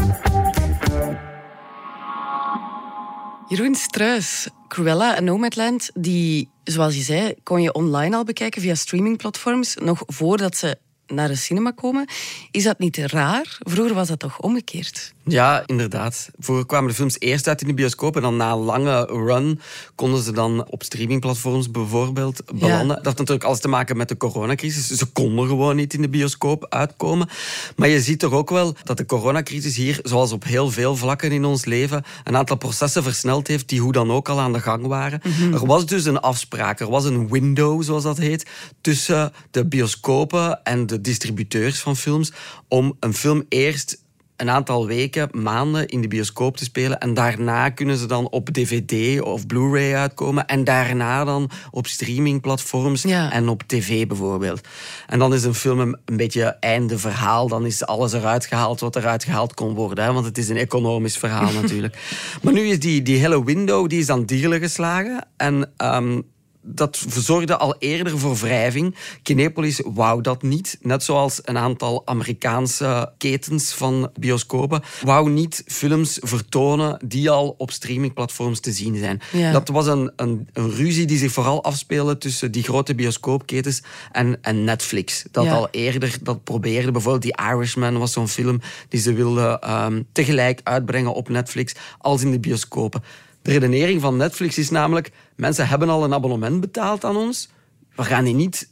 Jeroen 3.47 3.75
Struis, 3.75 4.47
Cruella 4.67 5.15
en 5.15 5.23
Nomadland, 5.23 5.89
die, 5.93 6.49
zoals 6.63 6.95
je 6.95 7.01
zei, 7.01 7.33
kon 7.43 7.61
je 7.61 7.73
online 7.73 8.15
al 8.15 8.23
bekijken 8.23 8.61
via 8.61 8.75
streamingplatforms, 8.75 9.75
nog 9.75 10.03
voordat 10.05 10.57
ze 10.57 10.77
naar 11.07 11.27
de 11.27 11.35
cinema 11.35 11.71
komen. 11.71 12.07
Is 12.51 12.63
dat 12.63 12.79
niet 12.79 12.97
raar? 12.97 13.57
Vroeger 13.59 13.93
was 13.93 14.07
dat 14.07 14.19
toch 14.19 14.39
omgekeerd? 14.39 15.13
Ja, 15.27 15.63
inderdaad. 15.65 16.29
Vroeger 16.39 16.65
kwamen 16.65 16.89
de 16.89 16.95
films 16.95 17.19
eerst 17.19 17.47
uit 17.47 17.61
in 17.61 17.67
de 17.67 17.73
bioscoop 17.73 18.15
en 18.15 18.21
dan 18.21 18.37
na 18.37 18.51
een 18.51 18.57
lange 18.57 19.05
run 19.05 19.59
konden 19.95 20.23
ze 20.23 20.31
dan 20.31 20.69
op 20.69 20.83
streamingplatforms 20.83 21.71
bijvoorbeeld 21.71 22.41
belanden. 22.45 22.87
Dat 22.87 23.05
heeft 23.05 23.17
natuurlijk 23.17 23.43
alles 23.43 23.59
te 23.59 23.67
maken 23.67 23.97
met 23.97 24.09
de 24.09 24.17
coronacrisis. 24.17 24.87
Ze 24.87 25.05
konden 25.05 25.47
gewoon 25.47 25.75
niet 25.75 25.93
in 25.93 26.01
de 26.01 26.09
bioscoop 26.09 26.65
uitkomen. 26.69 27.29
Maar 27.75 27.87
je 27.87 28.01
ziet 28.01 28.19
toch 28.19 28.31
ook 28.31 28.49
wel 28.49 28.75
dat 28.83 28.97
de 28.97 29.05
coronacrisis 29.05 29.75
hier, 29.75 29.99
zoals 30.03 30.31
op 30.31 30.43
heel 30.43 30.71
veel 30.71 30.95
vlakken 30.95 31.31
in 31.31 31.45
ons 31.45 31.65
leven, 31.65 32.03
een 32.23 32.37
aantal 32.37 32.57
processen 32.57 33.03
versneld 33.03 33.47
heeft 33.47 33.69
die 33.69 33.81
hoe 33.81 33.91
dan 33.91 34.11
ook 34.11 34.29
al 34.29 34.39
aan 34.39 34.53
de 34.53 34.59
gang 34.59 34.85
waren. 34.85 35.21
Er 35.53 35.65
was 35.65 35.85
dus 35.85 36.05
een 36.05 36.19
afspraak, 36.19 36.79
er 36.79 36.89
was 36.89 37.05
een 37.05 37.29
window, 37.29 37.83
zoals 37.83 38.03
dat 38.03 38.17
heet, 38.17 38.49
tussen 38.81 39.33
de 39.51 39.65
bioscopen 39.65 40.63
en 40.63 40.85
de 40.85 41.01
distributeurs 41.01 41.79
van 41.79 41.95
films 41.95 42.31
om 42.67 42.97
een 42.99 43.13
film 43.13 43.45
eerst 43.49 44.05
een 44.37 44.49
aantal 44.49 44.87
weken, 44.87 45.29
maanden 45.31 45.87
in 45.87 46.01
de 46.01 46.07
bioscoop 46.07 46.57
te 46.57 46.63
spelen. 46.63 46.99
En 46.99 47.13
daarna 47.13 47.69
kunnen 47.69 47.97
ze 47.97 48.05
dan 48.05 48.29
op 48.29 48.49
DVD 48.49 49.21
of 49.21 49.45
Blu-ray 49.47 49.95
uitkomen. 49.95 50.45
En 50.47 50.63
daarna 50.63 51.23
dan 51.23 51.49
op 51.71 51.87
streamingplatforms 51.87 53.01
Ja. 53.01 53.31
en 53.31 53.49
op 53.49 53.63
tv 53.67 54.07
bijvoorbeeld. 54.07 54.61
En 55.07 55.19
dan 55.19 55.33
is 55.33 55.43
een 55.43 55.53
film 55.53 55.79
een, 55.79 55.97
een 56.05 56.17
beetje 56.17 56.43
einde 56.43 56.97
verhaal. 56.97 57.47
Dan 57.47 57.65
is 57.65 57.85
alles 57.85 58.13
eruit 58.13 58.45
gehaald 58.45 58.79
wat 58.79 58.95
eruit 58.95 59.23
gehaald 59.23 59.53
kon 59.53 59.73
worden. 59.73 60.03
Hè? 60.03 60.13
Want 60.13 60.25
het 60.25 60.37
is 60.37 60.49
een 60.49 60.57
economisch 60.57 61.17
verhaal 61.17 61.51
natuurlijk. 61.61 61.97
Maar 62.41 62.53
nu 62.53 62.61
is 62.67 62.79
die, 62.79 63.01
die 63.01 63.17
hele 63.17 63.43
window 63.43 63.89
die 63.89 63.99
is 63.99 64.05
dan 64.05 64.25
dierlijk 64.25 64.63
geslagen. 64.63 65.27
En 65.37 65.71
ehm, 65.77 66.21
dat 66.69 67.05
zorgde 67.09 67.57
al 67.57 67.75
eerder 67.79 68.19
voor 68.19 68.35
wrijving. 68.35 68.95
Kinepolis 69.23 69.81
wou 69.85 70.21
dat 70.21 70.41
niet. 70.41 70.77
Net 70.81 71.03
zoals 71.03 71.39
een 71.43 71.57
aantal 71.57 72.01
Amerikaanse 72.05 73.11
ketens 73.17 73.73
van 73.73 74.09
bioscopen. 74.19 74.81
Wou 75.03 75.29
niet 75.29 75.63
films 75.67 76.17
vertonen 76.21 76.99
die 77.05 77.29
al 77.29 77.55
op 77.57 77.71
streamingplatforms 77.71 78.59
te 78.59 78.71
zien 78.71 78.97
zijn. 78.97 79.21
Ja. 79.31 79.51
Dat 79.51 79.67
was 79.67 79.87
een, 79.87 80.11
een, 80.15 80.47
een 80.53 80.71
ruzie 80.71 81.05
die 81.05 81.17
zich 81.17 81.31
vooral 81.31 81.63
afspeelde 81.63 82.17
tussen 82.17 82.51
die 82.51 82.63
grote 82.63 82.95
bioscoopketens 82.95 83.81
en, 84.11 84.37
en 84.41 84.63
Netflix. 84.63 85.23
Dat 85.31 85.45
Ja. 85.45 85.53
al 85.53 85.67
eerder 85.71 86.17
dat 86.21 86.43
probeerde. 86.43 86.91
Bijvoorbeeld 86.91 87.23
die 87.23 87.37
Irishman 87.51 87.97
was 87.97 88.11
zo'n 88.11 88.27
film 88.27 88.61
die 88.89 88.99
ze 88.99 89.13
wilden 89.13 89.61
ehm, 89.61 90.01
tegelijk 90.11 90.59
uitbrengen 90.63 91.13
op 91.13 91.29
Netflix 91.29 91.73
als 91.97 92.21
in 92.23 92.31
de 92.31 92.39
bioscopen. 92.39 93.03
De 93.47 93.53
redenering 93.53 94.01
van 94.01 94.17
Netflix 94.17 94.57
is 94.57 94.69
namelijk: 94.69 95.11
mensen 95.35 95.67
hebben 95.67 95.89
al 95.89 96.03
een 96.03 96.13
abonnement 96.13 96.61
betaald 96.61 97.03
aan 97.03 97.15
ons. 97.15 97.49
We 97.95 98.03
gaan 98.03 98.23
die 98.23 98.33
niet 98.33 98.69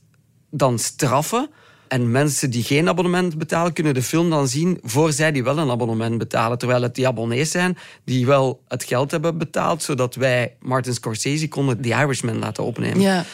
dan 0.50 0.80
straffen. 0.80 1.50
En 1.88 2.12
mensen 2.12 2.50
die 2.50 2.64
geen 2.64 2.88
abonnement 2.88 3.38
betalen, 3.38 3.74
kunnen 3.74 3.94
de 3.94 4.02
film 4.02 4.30
dan 4.30 4.48
zien 4.48 4.80
voor 4.84 5.12
zij 5.12 5.32
die 5.32 5.44
wel 5.44 5.58
een 5.58 5.70
abonnement 5.70 6.18
betalen. 6.18 6.58
Terwijl 6.58 6.82
het 6.82 6.96
die 6.96 7.08
abonnees 7.08 7.52
zijn 7.52 7.78
die 8.04 8.26
wel 8.26 8.62
het 8.68 8.84
geld 8.84 9.12
hebben 9.12 9.38
betaald, 9.38 9.84
zodat 9.84 10.16
wij 10.16 10.56
Martin 10.60 10.94
Scorsese 10.94 11.48
konden 11.48 11.82
The 11.82 11.90
Irishman 11.90 12.40
laten 12.40 12.64
opnemen. 12.64 13.00
Ja. 13.02 13.26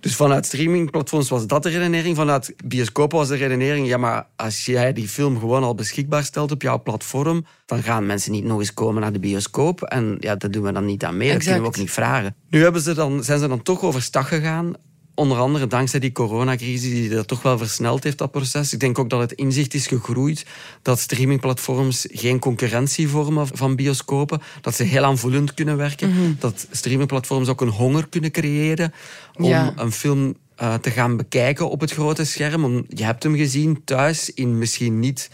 Dus 0.00 0.16
vanuit 0.16 0.46
streamingplatforms 0.46 1.28
was 1.28 1.46
dat 1.46 1.62
de 1.62 1.68
redenering. 1.68 2.16
Vanuit 2.16 2.54
bioscopen 2.64 3.18
was 3.18 3.28
de 3.28 3.36
redenering... 3.36 3.86
ja, 3.86 3.96
maar 3.96 4.26
als 4.36 4.64
jij 4.64 4.92
die 4.92 5.08
film 5.08 5.38
gewoon 5.38 5.62
al 5.62 5.74
beschikbaar 5.74 6.24
stelt 6.24 6.50
op 6.50 6.62
jouw 6.62 6.82
platform... 6.82 7.44
dan 7.66 7.82
gaan 7.82 8.06
mensen 8.06 8.32
niet 8.32 8.44
nog 8.44 8.58
eens 8.58 8.74
komen 8.74 9.02
naar 9.02 9.12
de 9.12 9.18
bioscoop. 9.18 9.82
En 9.82 10.16
ja, 10.20 10.36
dat 10.36 10.52
doen 10.52 10.62
we 10.62 10.72
dan 10.72 10.84
niet 10.84 11.04
aan 11.04 11.16
mee. 11.16 11.32
Dat 11.32 11.42
kunnen 11.42 11.60
we 11.60 11.66
ook 11.66 11.76
niet 11.76 11.90
vragen. 11.90 12.36
Nu 12.48 12.62
hebben 12.62 12.82
ze 12.82 12.94
dan, 12.94 13.24
zijn 13.24 13.38
ze 13.38 13.48
dan 13.48 13.62
toch 13.62 13.82
overstag 13.82 14.28
gegaan... 14.28 14.74
Onder 15.20 15.38
andere 15.38 15.66
dankzij 15.66 16.00
die 16.00 16.12
coronacrisis 16.12 16.90
die 16.90 17.08
dat 17.08 17.28
toch 17.28 17.42
wel 17.42 17.58
versneld 17.58 18.04
heeft, 18.04 18.18
dat 18.18 18.30
proces. 18.30 18.72
Ik 18.72 18.80
denk 18.80 18.98
ook 18.98 19.10
dat 19.10 19.20
het 19.20 19.32
inzicht 19.32 19.74
is 19.74 19.86
gegroeid 19.86 20.46
dat 20.82 20.98
streamingplatforms 20.98 22.06
geen 22.10 22.38
concurrentie 22.38 23.08
vormen 23.08 23.46
van 23.52 23.76
bioscopen. 23.76 24.40
Dat 24.60 24.74
ze 24.74 24.82
heel 24.82 25.04
aanvullend 25.04 25.54
kunnen 25.54 25.76
werken. 25.76 26.36
Dat 26.38 26.66
streamingplatforms 26.70 27.48
ook 27.48 27.60
een 27.60 27.68
honger 27.68 28.08
kunnen 28.08 28.30
creëren 28.30 28.92
om 29.34 29.44
Ja. 29.44 29.72
een 29.76 29.92
film 29.92 30.34
eh, 30.56 30.74
te 30.74 30.90
gaan 30.90 31.16
bekijken 31.16 31.70
op 31.70 31.80
het 31.80 31.92
grote 31.92 32.24
scherm. 32.24 32.64
Om, 32.64 32.84
je 32.88 33.04
hebt 33.04 33.22
hem 33.22 33.36
gezien 33.36 33.80
thuis 33.84 34.30
in 34.34 34.58
misschien 34.58 34.98
niet 34.98 35.30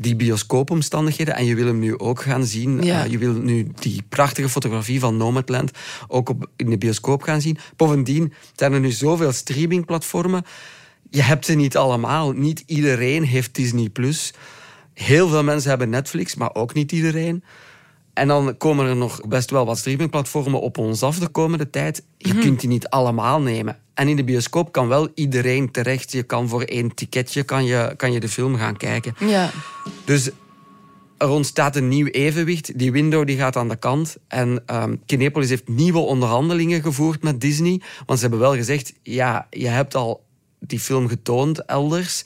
die 0.00 0.16
bioscoopomstandigheden 0.16 1.34
en 1.34 1.44
je 1.44 1.54
wil 1.54 1.66
hem 1.66 1.78
nu 1.78 1.98
ook 1.98 2.22
gaan 2.22 2.44
zien. 2.44 2.82
Ja. 2.82 3.04
Eh, 3.04 3.10
je 3.10 3.18
wil 3.18 3.32
nu 3.32 3.68
die 3.78 4.02
prachtige 4.08 4.48
fotografie 4.48 5.00
van 5.00 5.16
Nomadland 5.16 5.70
ook 6.08 6.28
op, 6.28 6.50
in 6.56 6.70
de 6.70 6.78
bioscoop 6.78 7.22
gaan 7.22 7.40
zien. 7.40 7.58
Bovendien 7.76 8.32
zijn 8.54 8.72
er 8.72 8.80
nu 8.80 8.90
zoveel 8.90 9.32
streamingplatformen. 9.32 10.44
Je 11.10 11.22
hebt 11.22 11.44
ze 11.44 11.54
niet 11.54 11.76
allemaal. 11.76 12.32
Niet 12.32 12.62
iedereen 12.66 13.24
heeft 13.24 13.54
Disney+. 13.54 13.88
Plus. 13.88 14.32
Heel 14.94 15.28
veel 15.28 15.44
mensen 15.44 15.68
hebben 15.70 15.90
Netflix, 15.90 16.34
maar 16.34 16.54
ook 16.54 16.74
niet 16.74 16.92
iedereen. 16.92 17.44
En 18.12 18.28
dan 18.28 18.56
komen 18.56 18.86
er 18.86 18.96
nog 18.96 19.20
best 19.28 19.50
wel 19.50 19.66
wat 19.66 19.78
streamingplatformen 19.78 20.60
op 20.60 20.78
ons 20.78 21.02
af 21.02 21.18
de 21.18 21.28
komende 21.28 21.70
tijd. 21.70 22.02
Je 22.16 22.34
kunt 22.34 22.60
die 22.60 22.68
niet 22.68 22.88
allemaal 22.88 23.40
nemen. 23.40 23.78
En 23.98 24.08
in 24.08 24.16
de 24.16 24.24
bioscoop 24.24 24.72
kan 24.72 24.88
wel 24.88 25.08
iedereen 25.14 25.70
terecht. 25.70 26.12
Je 26.12 26.22
kan 26.22 26.48
voor 26.48 26.62
één 26.62 26.94
ticketje 26.94 27.42
kan 27.42 27.64
je, 27.64 27.94
kan 27.96 28.12
je 28.12 28.20
de 28.20 28.28
film 28.28 28.56
gaan 28.56 28.76
kijken. 28.76 29.14
Ja. 29.18 29.50
Dus 30.04 30.30
er 31.16 31.28
ontstaat 31.28 31.76
een 31.76 31.88
nieuw 31.88 32.06
evenwicht. 32.06 32.78
Die 32.78 32.92
window 32.92 33.26
die 33.26 33.36
gaat 33.36 33.56
aan 33.56 33.68
de 33.68 33.76
kant. 33.76 34.16
En 34.28 34.62
ehm 34.66 34.94
Kinepolis 35.06 35.48
heeft 35.48 35.68
nieuwe 35.68 35.98
onderhandelingen 35.98 36.82
gevoerd 36.82 37.22
met 37.22 37.40
Disney. 37.40 37.80
Want 38.06 38.18
ze 38.18 38.26
hebben 38.26 38.40
wel 38.40 38.54
gezegd, 38.54 38.92
ja, 39.02 39.46
je 39.50 39.68
hebt 39.68 39.94
al 39.94 40.24
die 40.58 40.80
film 40.80 41.08
getoond 41.08 41.64
elders. 41.64 42.24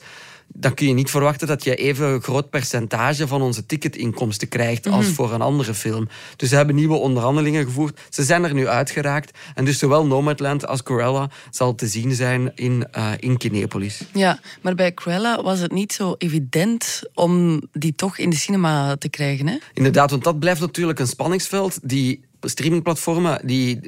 Dan 0.53 0.73
kun 0.73 0.87
je 0.87 0.93
niet 0.93 1.09
verwachten 1.09 1.47
dat 1.47 1.63
je 1.63 1.75
even 1.75 2.07
een 2.07 2.21
groot 2.21 2.49
percentage 2.49 3.27
van 3.27 3.41
onze 3.41 3.65
ticketinkomsten 3.65 4.47
krijgt 4.47 4.87
als 4.87 5.05
voor 5.05 5.33
een 5.33 5.41
andere 5.41 5.73
film. 5.73 6.07
Dus 6.35 6.49
ze 6.49 6.55
hebben 6.55 6.75
nieuwe 6.75 6.95
onderhandelingen 6.95 7.65
gevoerd. 7.65 7.99
Ze 8.09 8.23
zijn 8.23 8.43
er 8.43 8.53
nu 8.53 8.67
uitgeraakt. 8.67 9.37
En 9.55 9.65
dus 9.65 9.79
zowel 9.79 10.05
Nomadland 10.05 10.67
als 10.67 10.83
Cruella 10.83 11.29
zal 11.51 11.75
te 11.75 11.87
zien 11.87 12.13
zijn 12.15 12.51
in, 12.55 12.87
eh, 12.91 13.11
in 13.19 13.37
Kinepolis. 13.37 14.01
ja, 14.13 14.39
maar 14.61 14.75
bij 14.75 14.93
Cruella 14.93 15.43
was 15.43 15.59
het 15.59 15.71
niet 15.71 15.93
zo 15.93 16.15
evident 16.17 17.01
om 17.13 17.61
die 17.71 17.95
toch 17.95 18.17
in 18.17 18.29
de 18.29 18.35
cinema 18.35 18.95
te 18.95 19.09
krijgen. 19.09 19.47
Hè? 19.47 19.57
Inderdaad, 19.73 20.09
want 20.11 20.23
dat 20.23 20.39
blijft 20.39 20.61
natuurlijk 20.61 20.99
een 20.99 21.07
spanningsveld. 21.07 21.79
Die 21.83 22.23
streamingplatformen, 22.49 23.47
die 23.47 23.79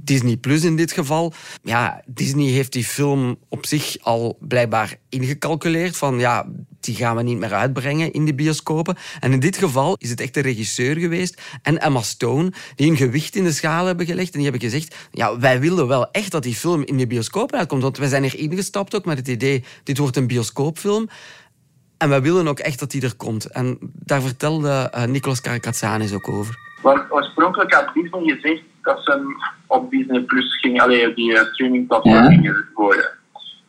Disney 0.00 0.36
Plus 0.36 0.64
in 0.64 0.76
dit 0.76 0.92
geval. 0.92 1.32
Ja, 1.62 2.02
Disney 2.06 2.50
heeft 2.50 2.72
die 2.72 2.84
film 2.84 3.38
op 3.48 3.66
zich 3.66 3.96
al 4.00 4.36
blijkbaar 4.40 4.96
ingecalculeerd 5.08 5.96
van 5.96 6.18
ja, 6.18 6.46
die 6.80 6.94
gaan 6.94 7.16
we 7.16 7.22
niet 7.22 7.38
meer 7.38 7.54
uitbrengen 7.54 8.12
in 8.12 8.24
de 8.24 8.34
bioscopen. 8.34 8.96
En 9.20 9.32
in 9.32 9.40
dit 9.40 9.56
geval 9.56 9.96
is 9.98 10.10
het 10.10 10.20
echt 10.20 10.34
de 10.34 10.40
regisseur 10.40 10.96
geweest 10.96 11.40
en 11.62 11.80
Emma 11.80 12.02
Stone 12.02 12.52
die 12.74 12.90
een 12.90 12.96
gewicht 12.96 13.36
in 13.36 13.44
de 13.44 13.52
schaal 13.52 13.86
hebben 13.86 14.06
gelegd 14.06 14.32
en 14.32 14.40
die 14.40 14.50
hebben 14.50 14.70
gezegd 14.70 14.94
ja, 15.12 15.38
wij 15.38 15.60
willen 15.60 15.86
wel 15.86 16.10
echt 16.10 16.30
dat 16.30 16.42
die 16.42 16.54
film 16.54 16.82
in 16.84 16.96
de 16.96 17.06
bioscoop 17.06 17.52
uitkomt, 17.52 17.82
want 17.82 17.98
wij 17.98 18.08
zijn 18.08 18.24
er 18.24 18.38
ingestapt 18.38 18.94
ook 18.94 19.04
met 19.04 19.18
het 19.18 19.28
idee 19.28 19.64
dit 19.84 19.98
wordt 19.98 20.16
een 20.16 20.26
bioscoopfilm. 20.26 21.08
En 21.96 22.08
wij 22.08 22.22
willen 22.22 22.48
ook 22.48 22.58
echt 22.58 22.78
dat 22.78 22.90
die 22.90 23.02
er 23.02 23.16
komt. 23.16 23.44
En 23.44 23.78
daar 23.80 24.22
vertelde 24.22 24.88
eh, 24.90 25.04
Nicolas 25.04 25.40
Karakatsanis 25.40 26.12
ook 26.12 26.28
over. 26.28 26.69
Want 26.82 27.10
oorspronkelijk 27.10 27.74
had 27.74 27.94
Disney 27.94 28.34
gezegd 28.34 28.62
dat 28.82 29.00
ze 29.04 29.10
hem 29.10 29.36
op 29.66 29.90
Disney 29.90 30.20
Plus 30.20 30.60
ging, 30.60 30.80
allee, 30.80 31.14
die 31.14 31.38
eh, 31.38 31.44
streamingplatform 31.52 32.14
Ja. 32.14 32.28
gingen 32.28 32.68
gooien. 32.74 33.10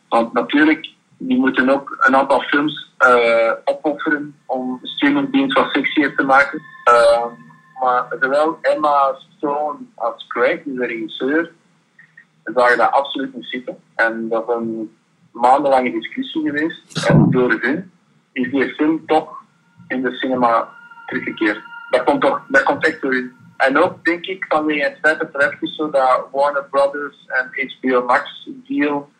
Want 0.08 0.32
natuurlijk, 0.32 0.88
die 1.18 1.38
moeten 1.38 1.68
ook 1.68 1.96
een 1.98 2.16
aantal 2.16 2.40
films 2.40 2.90
eh, 2.98 3.52
opofferen 3.64 4.34
om 4.46 4.78
streamingdienst 4.82 5.58
wat 5.58 5.70
sexier 5.72 6.16
te 6.16 6.22
maken. 6.22 6.60
Ehm, 6.84 7.28
maar 7.82 8.06
zowel 8.20 8.58
Emma 8.60 9.14
Stone 9.36 9.78
als 9.94 10.26
Craig, 10.26 10.60
de 10.64 10.86
regisseur, 10.86 11.50
zagen 12.44 12.78
dat 12.78 12.90
absoluut 12.90 13.34
niet 13.34 13.46
zitten. 13.46 13.76
En 13.94 14.28
dat 14.28 14.48
is 14.48 14.54
een 14.54 14.96
maandenlange 15.32 15.90
discussie 15.92 16.42
geweest. 16.42 17.06
En 17.08 17.30
door 17.30 17.58
hun 17.60 17.90
is 18.32 18.50
die 18.50 18.74
film 18.74 19.06
toch 19.06 19.42
in 19.88 20.02
de 20.02 20.12
cinema 20.12 20.68
teruggekeerd. 21.06 21.70
Dat 21.92 22.04
komt, 22.04 22.20
toch, 22.20 22.42
dat 22.48 22.62
komt 22.62 22.86
echt 22.86 23.00
door 23.00 23.12
hun. 23.12 23.32
En 23.56 23.78
ook 23.78 24.04
denk 24.04 24.26
ik 24.26 24.44
het 24.48 25.18
dat 25.18 25.28
er 25.32 25.40
even 25.40 25.58
is 25.60 25.76
zo 25.76 25.90
dat 25.90 26.28
Warner 26.32 26.64
Brothers 26.70 27.26
en 27.26 27.50
HBO 27.50 28.04
Max 28.04 28.48
deal, 28.66 29.10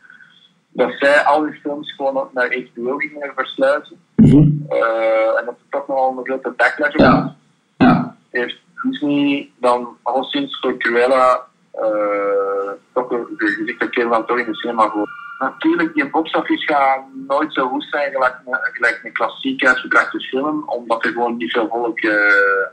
dat 0.69 0.93
zij 0.99 1.25
al 1.25 1.41
die 1.45 1.61
films 1.61 1.95
gewoon 1.95 2.29
naar 2.33 2.47
HBO 2.47 2.97
gingen 2.97 3.33
versluiten. 3.35 4.01
Eh, 4.17 5.39
en 5.39 5.45
dat 5.45 5.55
er 5.55 5.71
toch 5.71 5.89
nogal 5.89 6.19
een 6.19 6.25
grote 6.25 6.51
backlash 6.57 6.95
was. 6.95 7.35
Ja. 7.77 8.17
Heeft 8.31 8.61
Disney 8.83 9.51
dan 9.59 9.97
al 10.03 10.25
sinds 10.25 10.61
voor 10.61 10.77
Cruella 10.77 11.47
eh 11.73 12.73
toch 12.93 13.11
een 13.11 13.27
gezicht 13.37 13.79
dat 13.79 13.91
keer 13.91 14.09
van 14.09 14.27
toch 14.27 14.39
in 14.39 14.45
de 14.45 14.55
cinema 14.55 14.91
voor. 14.91 15.09
Natuurlijk, 15.43 15.95
die 15.95 16.11
box-office 16.11 16.73
gaat 16.73 17.05
nooit 17.27 17.53
zo 17.53 17.69
goed 17.69 17.87
zijn 17.91 18.13
gelijk 18.13 18.37
een, 18.47 18.59
gelijk 18.73 19.01
een 19.03 19.13
klassiek 19.13 19.67
uitgebrachte 19.67 20.21
film, 20.21 20.69
omdat 20.69 21.05
er 21.05 21.13
gewoon 21.13 21.37
niet 21.37 21.53
veel 21.53 21.69
volk... 21.69 21.99
eh, 21.99 22.67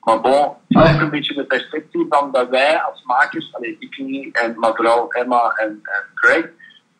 maar 0.00 0.20
bon, 0.20 0.54
het 0.68 0.86
is 0.86 0.94
ook 0.94 1.00
een 1.00 1.10
beetje 1.10 1.34
de 1.34 1.44
perspectief 1.44 2.06
van 2.08 2.32
dat 2.32 2.48
wij 2.48 2.80
als 2.80 3.02
makers, 3.04 3.54
allee, 3.54 3.76
ik 3.78 3.98
niet, 3.98 4.36
en, 4.36 4.54
maar 4.58 4.74
vooral 4.74 5.12
Emma 5.12 5.52
en, 5.54 5.68
en 5.68 6.02
Craig, 6.14 6.46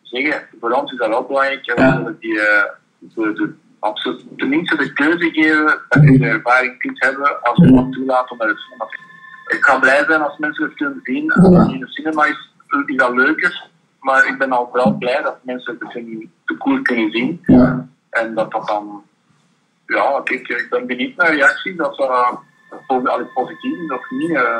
zeggen, 0.02 0.42
voor 0.60 0.70
ons 0.70 0.92
is 0.92 0.98
dat 0.98 1.08
wel 1.08 1.26
belangrijk, 1.26 1.66
en 1.66 1.90
we 1.90 1.96
willen 1.96 2.16
die, 2.20 2.40
eh, 2.40 2.64
de, 2.98 3.32
de, 3.32 3.54
absoluut, 3.78 4.24
tenminste 4.36 4.76
de 4.76 4.92
keuze 4.92 5.30
geven 5.30 5.80
dat 5.88 6.02
je 6.02 6.18
de 6.18 6.26
ervaring 6.26 6.78
kunt 6.78 7.04
hebben 7.04 7.42
als 7.42 7.56
je 7.56 7.74
wat 7.74 7.92
toelaat 7.92 8.30
om 8.30 8.38
naar 8.38 8.48
de 8.48 8.58
cinema 8.58 8.84
te. 8.84 8.96
Ik 9.56 9.64
ga 9.64 9.78
blij 9.78 10.04
zijn 10.04 10.22
als 10.22 10.38
mensen 10.38 10.68
de 10.68 10.74
film 10.74 11.00
zien, 11.02 11.32
als 11.32 11.56
het 11.56 11.72
in 11.72 11.80
de 11.80 11.88
cinema 11.88 12.24
is, 12.24 12.50
is 12.86 12.96
dat 12.96 13.14
leuker, 13.14 13.68
maar 14.00 14.26
ik 14.26 14.38
ben 14.38 14.52
al 14.52 14.68
vooral 14.70 14.92
blij 14.92 15.22
dat 15.22 15.36
mensen 15.42 15.78
de 15.78 15.90
film 15.90 16.30
te 16.44 16.56
koer 16.56 16.82
kunnen 16.82 17.10
zien. 17.10 17.40
Ja. 17.46 17.88
En 18.10 18.34
dat 18.34 18.50
dat 18.50 18.66
dan, 18.66 19.02
ja, 19.86 20.20
kijk, 20.24 20.48
ik 20.48 20.66
ben 20.70 20.86
benieuwd 20.86 21.16
naar 21.16 21.34
reacties, 21.34 21.76
dat 21.76 21.96
dat 21.96 22.40
uh, 22.90 23.34
positief 23.34 23.78
is 23.84 23.90
of 23.90 24.10
niet. 24.10 24.36
eh. 24.36 24.58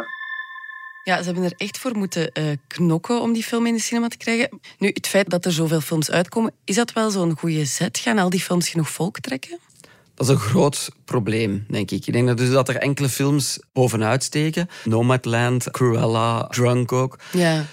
Ja, 1.04 1.18
ze 1.18 1.24
hebben 1.24 1.44
er 1.44 1.54
echt 1.56 1.78
voor 1.78 1.96
moeten 1.96 2.32
eh, 2.32 2.44
knokken 2.66 3.20
om 3.20 3.32
die 3.32 3.42
film 3.42 3.66
in 3.66 3.74
de 3.74 3.80
cinema 3.80 4.08
te 4.08 4.16
krijgen. 4.16 4.60
Nu, 4.78 4.90
het 4.92 5.06
feit 5.08 5.30
dat 5.30 5.44
er 5.44 5.52
zoveel 5.52 5.80
films 5.80 6.10
uitkomen, 6.10 6.52
is 6.64 6.74
dat 6.74 6.92
wel 6.92 7.10
zo'n 7.10 7.38
goede 7.38 7.64
zet? 7.64 7.98
Gaan 7.98 8.18
al 8.18 8.30
die 8.30 8.40
films 8.40 8.68
genoeg 8.68 8.88
volk 8.88 9.18
trekken? 9.20 9.58
Dat 10.14 10.26
is 10.26 10.32
een 10.32 10.40
groot 10.40 10.90
probleem, 11.04 11.64
denk 11.68 11.90
ik. 11.90 12.06
Ik 12.06 12.12
denk 12.12 12.26
dat 12.26 12.36
dus 12.36 12.50
dat 12.50 12.68
er 12.68 12.76
enkele 12.76 13.08
films 13.08 13.60
bovenuit 13.72 14.22
steken. 14.22 14.68
Nomadland, 14.84 15.70
Cruella, 15.70 16.46
Drunk 16.46 16.92
ook. 16.92 17.18
Ja. 17.32 17.64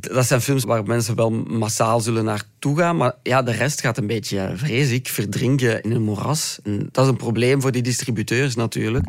Dat 0.00 0.26
zijn 0.26 0.40
films 0.40 0.64
waar 0.64 0.84
mensen 0.84 1.16
wel 1.16 1.30
massaal 1.30 2.00
zullen 2.00 2.24
naartoe 2.24 2.78
gaan. 2.78 2.96
Maar 2.96 3.14
ja, 3.22 3.42
de 3.42 3.52
rest 3.52 3.80
gaat 3.80 3.98
een 3.98 4.06
beetje, 4.06 4.52
vrees 4.56 4.90
ik, 4.90 5.08
verdrinken 5.08 5.82
in 5.82 5.90
een 5.90 6.02
moeras. 6.02 6.58
En 6.62 6.88
dat 6.92 7.04
is 7.04 7.10
een 7.10 7.16
probleem 7.16 7.60
voor 7.60 7.72
die 7.72 7.82
distributeurs 7.82 8.54
natuurlijk. 8.54 9.06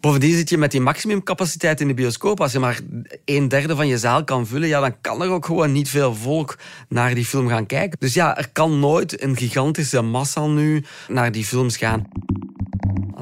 Bovendien 0.00 0.36
zit 0.36 0.48
je 0.48 0.58
met 0.58 0.70
die 0.70 0.80
maximumcapaciteit 0.80 1.80
in 1.80 1.88
de 1.88 1.94
bioscoop. 1.94 2.40
Als 2.40 2.52
je 2.52 2.58
maar 2.58 2.80
een 3.24 3.48
derde 3.48 3.76
van 3.76 3.86
je 3.86 3.98
zaal 3.98 4.24
kan 4.24 4.46
vullen, 4.46 4.68
ja, 4.68 4.80
dan 4.80 5.00
kan 5.00 5.22
er 5.22 5.30
ook 5.30 5.44
gewoon 5.44 5.72
niet 5.72 5.88
veel 5.88 6.14
volk 6.14 6.58
naar 6.88 7.14
die 7.14 7.24
film 7.24 7.48
gaan 7.48 7.66
kijken. 7.66 7.98
Dus 7.98 8.14
ja, 8.14 8.36
er 8.36 8.48
kan 8.52 8.78
nooit 8.80 9.22
een 9.22 9.36
gigantische 9.36 10.02
massa 10.02 10.46
nu 10.46 10.84
naar 11.08 11.32
die 11.32 11.44
films 11.44 11.76
gaan. 11.76 12.08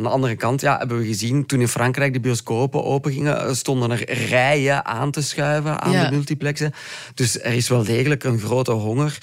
Aan 0.04 0.11
de 0.11 0.16
andere 0.16 0.37
kant 0.37 0.61
ja, 0.61 0.78
hebben 0.78 0.99
we 0.99 1.06
gezien, 1.06 1.46
toen 1.46 1.61
in 1.61 1.68
Frankrijk 1.68 2.12
de 2.12 2.20
bioscopen 2.20 2.84
opengingen, 2.84 3.56
stonden 3.56 3.90
er 3.90 4.12
rijen 4.28 4.84
aan 4.84 5.11
te 5.11 5.23
schuiven 5.23 5.80
aan 5.80 5.92
Ja. 5.92 6.04
de 6.04 6.14
multiplexen. 6.14 6.73
Dus 7.14 7.40
er 7.40 7.52
is 7.52 7.68
wel 7.68 7.84
degelijk 7.84 8.25
een 8.25 8.38
grote 8.38 8.73
honger. 8.73 9.18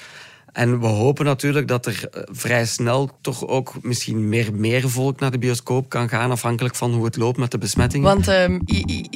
En 0.51 0.79
we 0.79 0.87
hopen 0.87 1.25
natuurlijk 1.25 1.67
dat 1.67 1.85
er 1.85 2.07
eh, 2.11 2.21
vrij 2.31 2.65
snel 2.65 3.09
toch 3.21 3.47
ook 3.47 3.73
misschien 3.81 4.29
meer, 4.29 4.53
meer 4.53 4.89
volk 4.89 5.19
naar 5.19 5.31
de 5.31 5.37
bioscoop 5.37 5.89
kan 5.89 6.09
gaan, 6.09 6.31
afhankelijk 6.31 6.75
van 6.75 6.93
hoe 6.93 7.05
het 7.05 7.15
loopt 7.17 7.37
met 7.37 7.51
de 7.51 7.57
besmettingen. 7.57 8.07
Want 8.07 8.27
ehm, 8.27 8.59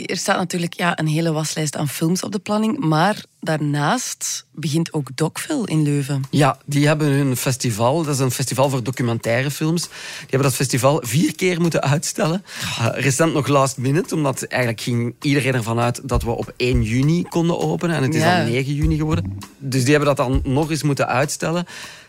er 0.06 0.18
staat 0.18 0.38
natuurlijk 0.38 0.74
ja, 0.74 1.00
een 1.00 1.08
hele 1.08 1.32
waslijst 1.32 1.76
aan 1.76 1.90
films 1.90 2.24
op 2.24 2.32
de 2.32 2.40
planning. 2.40 2.80
Maar 2.80 3.24
daarnaast 3.46 4.46
begint 4.52 4.94
ook 4.94 5.10
Dogville 5.16 5.68
in 5.68 5.84
Leuven. 5.84 6.24
Ja, 6.30 6.58
die 6.66 6.88
hebben 6.88 7.08
hun 7.08 7.38
festival. 7.38 8.04
Dat 8.04 8.14
is 8.14 8.20
een 8.20 8.32
festival 8.32 8.70
voor 8.70 8.84
documentaire 8.84 9.52
films. 9.52 9.82
Die 9.82 9.92
hebben 10.20 10.42
dat 10.42 10.56
festival 10.56 11.02
vier 11.06 11.36
keer 11.36 11.62
moeten 11.62 11.82
uitstellen. 11.82 12.44
Eh, 12.80 12.88
recent 12.94 13.34
nog 13.34 13.48
last 13.48 13.78
minute, 13.78 14.16
omdat 14.16 14.44
eigenlijk 14.44 14.82
ging 14.82 15.16
iedereen 15.22 15.54
ervan 15.54 15.80
uit 15.80 16.00
dat 16.04 16.24
we 16.24 16.30
op 16.32 16.54
1 16.58 16.84
juni 16.84 17.24
konden 17.24 17.60
openen. 17.60 17.96
En 17.96 18.04
het 18.04 18.16
is 18.16 18.22
Ja. 18.22 18.40
al 18.42 18.46
9 18.48 18.74
juni 18.74 18.98
geworden. 18.98 19.38
Dus 19.58 19.82
die 19.84 19.96
hebben 19.96 20.16
dat 20.16 20.28
dan 20.28 20.42
nog 20.44 20.72
eens 20.72 20.84
moeten 20.84 21.08
uitstellen. 21.08 21.66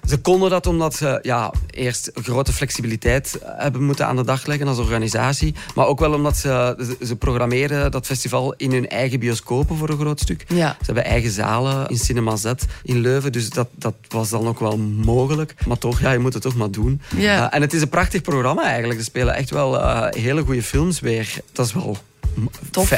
Ze 0.08 0.16
konden 0.18 0.50
dat 0.50 0.66
omdat 0.66 0.94
ze 0.94 1.18
ja, 1.22 1.52
eerst 1.70 2.10
grote 2.14 2.52
flexibiliteit 2.52 3.38
hebben 3.44 3.84
moeten 3.84 4.06
aan 4.06 4.16
de 4.16 4.24
dag 4.24 4.46
leggen 4.46 4.68
als 4.68 4.78
organisatie. 4.78 5.54
Maar 5.74 5.86
ook 5.86 5.98
wel 6.00 6.12
omdat 6.12 6.36
ze, 6.36 6.74
ze- 7.00 7.06
ze 7.06 7.16
programmeren 7.16 7.90
dat 7.90 8.06
festival 8.06 8.54
in 8.56 8.72
hun 8.72 8.88
eigen 8.88 9.18
bioscopen 9.20 9.76
voor 9.76 9.88
een 9.88 9.98
groot 9.98 10.20
stuk. 10.20 10.44
Ja. 10.48 10.76
Ze 10.78 10.84
hebben 10.86 11.04
eigen 11.04 11.30
zalen 11.30 11.88
in 11.88 11.98
Cinema 11.98 12.36
Z 12.36 12.52
in 12.82 12.98
Leuven, 13.00 13.32
dus 13.32 13.50
dat, 13.50 13.68
dat 13.74 13.94
was 14.08 14.28
dan 14.30 14.46
ook 14.48 14.60
wel 14.60 14.78
mogelijk. 14.78 15.54
Maar 15.66 15.78
toch, 15.78 16.00
ja, 16.00 16.12
je 16.12 16.18
moet 16.18 16.32
het 16.34 16.42
toch 16.42 16.56
maar 16.56 16.70
doen. 16.70 17.00
Ja. 17.16 17.46
Eh, 17.50 17.54
en 17.56 17.60
het 17.62 17.72
is 17.72 17.82
een 17.82 17.88
prachtig 17.88 18.22
programma 18.22 18.64
eigenlijk. 18.64 18.98
Er 18.98 19.04
spelen 19.04 19.34
echt 19.34 19.50
wel 19.50 19.80
eh, 19.80 20.22
hele 20.22 20.42
goede 20.44 20.62
films 20.62 21.00
weer. 21.00 21.34
Dat 21.52 21.66
is 21.66 21.72
wel 21.72 21.96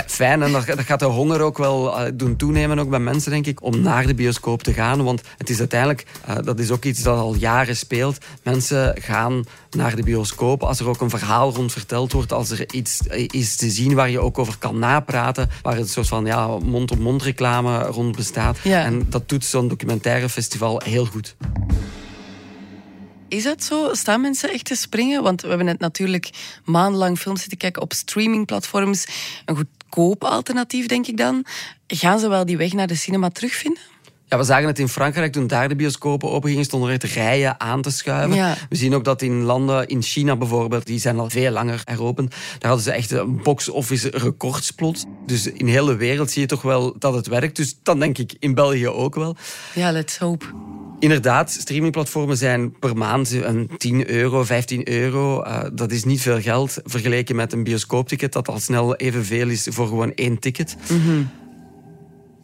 fijn. 0.07 0.43
En 0.43 0.53
dat, 0.53 0.67
dat 0.67 0.81
gaat 0.81 0.99
de 0.99 1.05
honger 1.05 1.41
ook 1.41 1.59
wel 1.59 1.99
eh, 1.99 2.11
doen 2.15 2.37
toenemen, 2.37 2.79
ook 2.79 2.91
bij 2.91 2.99
mensen, 2.99 3.31
denk 3.31 3.47
ik, 3.47 3.63
om 3.63 3.81
naar 3.81 4.07
de 4.07 4.15
bioscoop 4.15 4.63
te 4.63 4.73
gaan. 4.73 5.05
Want 5.05 5.23
het 5.39 5.51
is 5.51 5.59
uiteindelijk, 5.59 6.07
eh, 6.27 6.37
dat 6.45 6.59
is 6.59 6.71
ook 6.71 6.85
iets 6.85 7.03
dat 7.03 7.19
al 7.19 7.35
jaren 7.35 7.77
speelt. 7.77 8.19
Mensen 8.43 8.95
gaan 9.01 9.45
naar 9.71 9.97
de 9.97 10.03
bioscoop 10.03 10.63
als 10.63 10.81
er 10.81 10.89
ook 10.89 11.01
een 11.01 11.11
verhaal 11.11 11.53
rond 11.55 11.73
verteld 11.73 12.13
wordt, 12.13 12.33
als 12.33 12.51
er 12.51 12.75
iets 12.75 13.07
eh, 13.07 13.25
is 13.31 13.57
te 13.57 13.71
zien 13.71 13.95
waar 13.95 14.11
je 14.11 14.21
ook 14.21 14.39
over 14.39 14.59
kan 14.59 14.79
napraten, 14.79 15.51
waar 15.63 15.79
een 15.79 15.89
soort 15.89 16.09
van 16.09 16.25
ja, 16.25 16.47
mond-op-mond 16.47 17.23
reclame 17.23 17.79
rond 17.79 18.17
bestaat. 18.17 18.59
Ja. 18.63 18.85
En 18.85 19.07
dat 19.09 19.29
doet 19.29 19.45
zo'n 19.45 19.69
documentaire 19.69 20.29
festival 20.29 20.81
heel 20.85 21.07
goed. 21.07 21.37
Is 23.29 23.43
dat 23.43 23.65
zo? 23.65 23.95
Staan 23.95 24.21
mensen 24.21 24.51
echt 24.51 24.65
te 24.65 24.75
springen? 24.75 25.23
Want 25.23 25.43
we 25.43 25.49
hebben 25.49 25.67
net 25.67 25.79
natuurlijk 25.79 26.31
maandenlang 26.65 27.19
films 27.19 27.41
zitten 27.41 27.59
kijken 27.59 27.83
op 27.83 27.93
streamingplatforms. 27.93 29.07
Een 29.45 29.57
goedkoop 29.57 30.25
alternatief, 30.25 30.87
denk 30.87 31.07
ik 31.07 31.17
dan. 31.17 31.45
Gaan 31.87 32.19
ze 32.19 32.29
wel 32.29 32.47
die 32.47 32.57
weg 32.57 32.73
naar 32.73 32.87
de 32.87 32.95
cinema 32.95 33.29
terugvinden? 33.29 33.83
Ja, 34.29 34.39
we 34.39 34.45
zagen 34.45 34.67
het 34.67 34.79
in 34.79 34.89
Frankrijk 34.89 35.33
toen 35.33 35.47
daar 35.47 35.69
de 35.69 35.77
bioscopen 35.77 36.31
opengingen, 36.31 36.65
stonden 36.65 36.91
er 36.91 37.11
rijen 37.15 37.61
aan 37.61 37.83
te 37.83 37.91
schuiven. 37.91 38.37
Ja. 38.37 38.57
We 38.69 38.77
zien 38.77 38.95
ook 38.95 39.05
dat 39.05 39.23
in 39.23 39.43
landen, 39.43 39.87
in 39.89 40.03
China 40.03 40.37
bijvoorbeeld, 40.37 40.87
die 40.87 40.99
zijn 40.99 41.19
al 41.19 41.31
veel 41.31 41.51
langer 41.51 41.81
heropend. 41.85 42.31
Daar 42.31 42.71
hadden 42.71 42.83
ze 42.83 42.91
echt 42.91 43.11
een 43.11 43.43
box-office 43.43 44.09
records 44.09 44.71
plots. 44.71 45.05
Dus 45.27 45.47
in 45.47 45.67
de 45.67 45.73
hele 45.73 45.97
wereld 45.97 46.31
zie 46.31 46.43
je 46.43 46.49
toch 46.49 46.63
wel 46.63 46.99
dat 46.99 47.15
het 47.15 47.27
werkt. 47.27 47.57
Dus 47.57 47.79
dan 47.83 47.99
denk 47.99 48.19
ik 48.19 48.35
in 48.39 48.55
België 48.55 48.89
ook 48.89 49.15
wel. 49.15 49.37
Ja, 49.75 49.93
let's 49.93 50.19
hope. 50.19 50.47
Inderdaad, 50.99 51.51
streamingplatformen 51.51 52.37
zijn 52.37 52.79
per 52.79 52.97
maand 52.97 53.31
een 53.31 53.71
10 53.77 54.11
euro, 54.11 54.45
15 54.45 54.89
euro. 54.89 55.43
Eh, 55.43 55.65
dat 55.73 55.93
is 55.93 56.05
niet 56.05 56.21
veel 56.21 56.41
geld 56.41 56.79
vergeleken 56.85 57.37
met 57.37 57.53
een 57.53 57.65
bioscoopticket, 57.65 58.33
dat 58.33 58.49
al 58.49 58.61
snel 58.61 58.97
evenveel 58.97 59.49
is 59.49 59.67
voor 59.71 59.87
gewoon 59.87 60.15
één 60.15 60.39
ticket. 60.39 60.77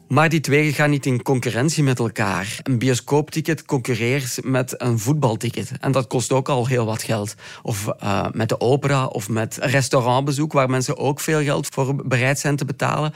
Maar 0.08 0.28
die 0.28 0.40
twee 0.40 0.72
gaan 0.72 0.90
niet 0.90 1.06
in 1.06 1.22
concurrentie 1.22 1.82
met 1.82 1.98
elkaar. 1.98 2.58
Een 2.62 2.78
bioscoopticket 2.78 3.64
concurreert 3.64 4.38
met 4.42 4.82
een 4.82 4.98
voetbalticket. 4.98 5.72
En 5.80 5.92
dat 5.92 6.06
kost 6.06 6.32
ook 6.32 6.48
al 6.48 6.66
heel 6.66 6.84
wat 6.84 7.02
geld. 7.02 7.34
Of 7.62 7.88
eh, 7.88 8.26
met 8.32 8.48
de 8.48 8.60
opera 8.60 9.06
of 9.06 9.28
met 9.28 9.56
restaurantbezoek, 9.60 10.52
waar 10.52 10.70
mensen 10.70 10.96
ook 10.96 11.20
veel 11.20 11.42
geld 11.42 11.66
voor 11.66 12.06
bereid 12.06 12.38
zijn 12.38 12.56
te 12.56 12.64
betalen. 12.64 13.14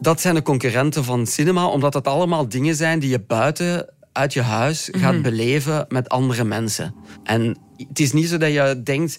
Dat 0.00 0.20
zijn 0.20 0.34
de 0.34 0.42
concurrenten 0.42 1.04
van 1.04 1.26
cinema, 1.26 1.66
omdat 1.66 1.92
dat 1.92 2.06
allemaal 2.06 2.48
dingen 2.48 2.74
zijn 2.74 2.98
die 2.98 3.10
je 3.10 3.20
buiten 3.20 3.88
uit 4.12 4.32
je 4.32 4.42
huis 4.42 4.88
gaat 4.92 5.22
beleven 5.22 5.84
met 5.88 6.08
andere 6.08 6.44
mensen. 6.44 6.94
En 7.24 7.58
het 7.88 8.00
is 8.00 8.12
niet 8.12 8.28
zo 8.28 8.36
dat 8.36 8.52
je 8.52 8.80
denkt. 8.84 9.18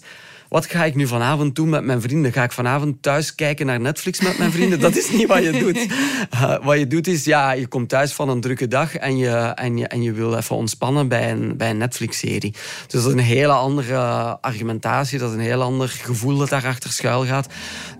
Wat 0.52 0.66
ga 0.66 0.84
ik 0.84 0.94
nu 0.94 1.06
vanavond 1.06 1.54
doen 1.54 1.68
met 1.68 1.84
mijn 1.84 2.00
vrienden? 2.00 2.32
Ga 2.32 2.42
ik 2.42 2.52
vanavond 2.52 3.02
thuis 3.02 3.34
kijken 3.34 3.66
naar 3.66 3.80
Netflix 3.80 4.20
met 4.20 4.38
mijn 4.38 4.52
vrienden? 4.52 4.80
Dat 4.80 4.96
is 4.96 5.10
niet 5.10 5.26
wat 5.26 5.42
je 5.42 5.52
doet. 5.52 5.86
Eh, 6.30 6.64
wat 6.64 6.78
je 6.78 6.86
doet 6.86 7.06
is, 7.06 7.24
ja, 7.24 7.52
je 7.52 7.66
komt 7.66 7.88
thuis 7.88 8.12
van 8.12 8.28
een 8.28 8.40
drukke 8.40 8.68
dag 8.68 8.96
en 8.96 9.16
je, 9.16 9.30
en 9.36 9.76
je, 9.76 9.86
en 9.86 10.02
je 10.02 10.12
wil 10.12 10.36
even 10.36 10.56
ontspannen 10.56 11.08
bij 11.08 11.30
een, 11.30 11.56
bij 11.56 11.70
een 11.70 11.76
Netflix-serie. 11.76 12.50
Dus 12.86 13.02
dat 13.02 13.06
is 13.06 13.12
een 13.12 13.18
hele 13.18 13.52
andere 13.52 13.96
argumentatie, 14.40 15.18
dat 15.18 15.30
is 15.30 15.34
een 15.34 15.42
heel 15.42 15.62
ander 15.62 15.88
gevoel 15.88 16.36
dat 16.36 16.48
daarachter 16.48 16.90
schuil 16.90 17.24
gaat. 17.24 17.46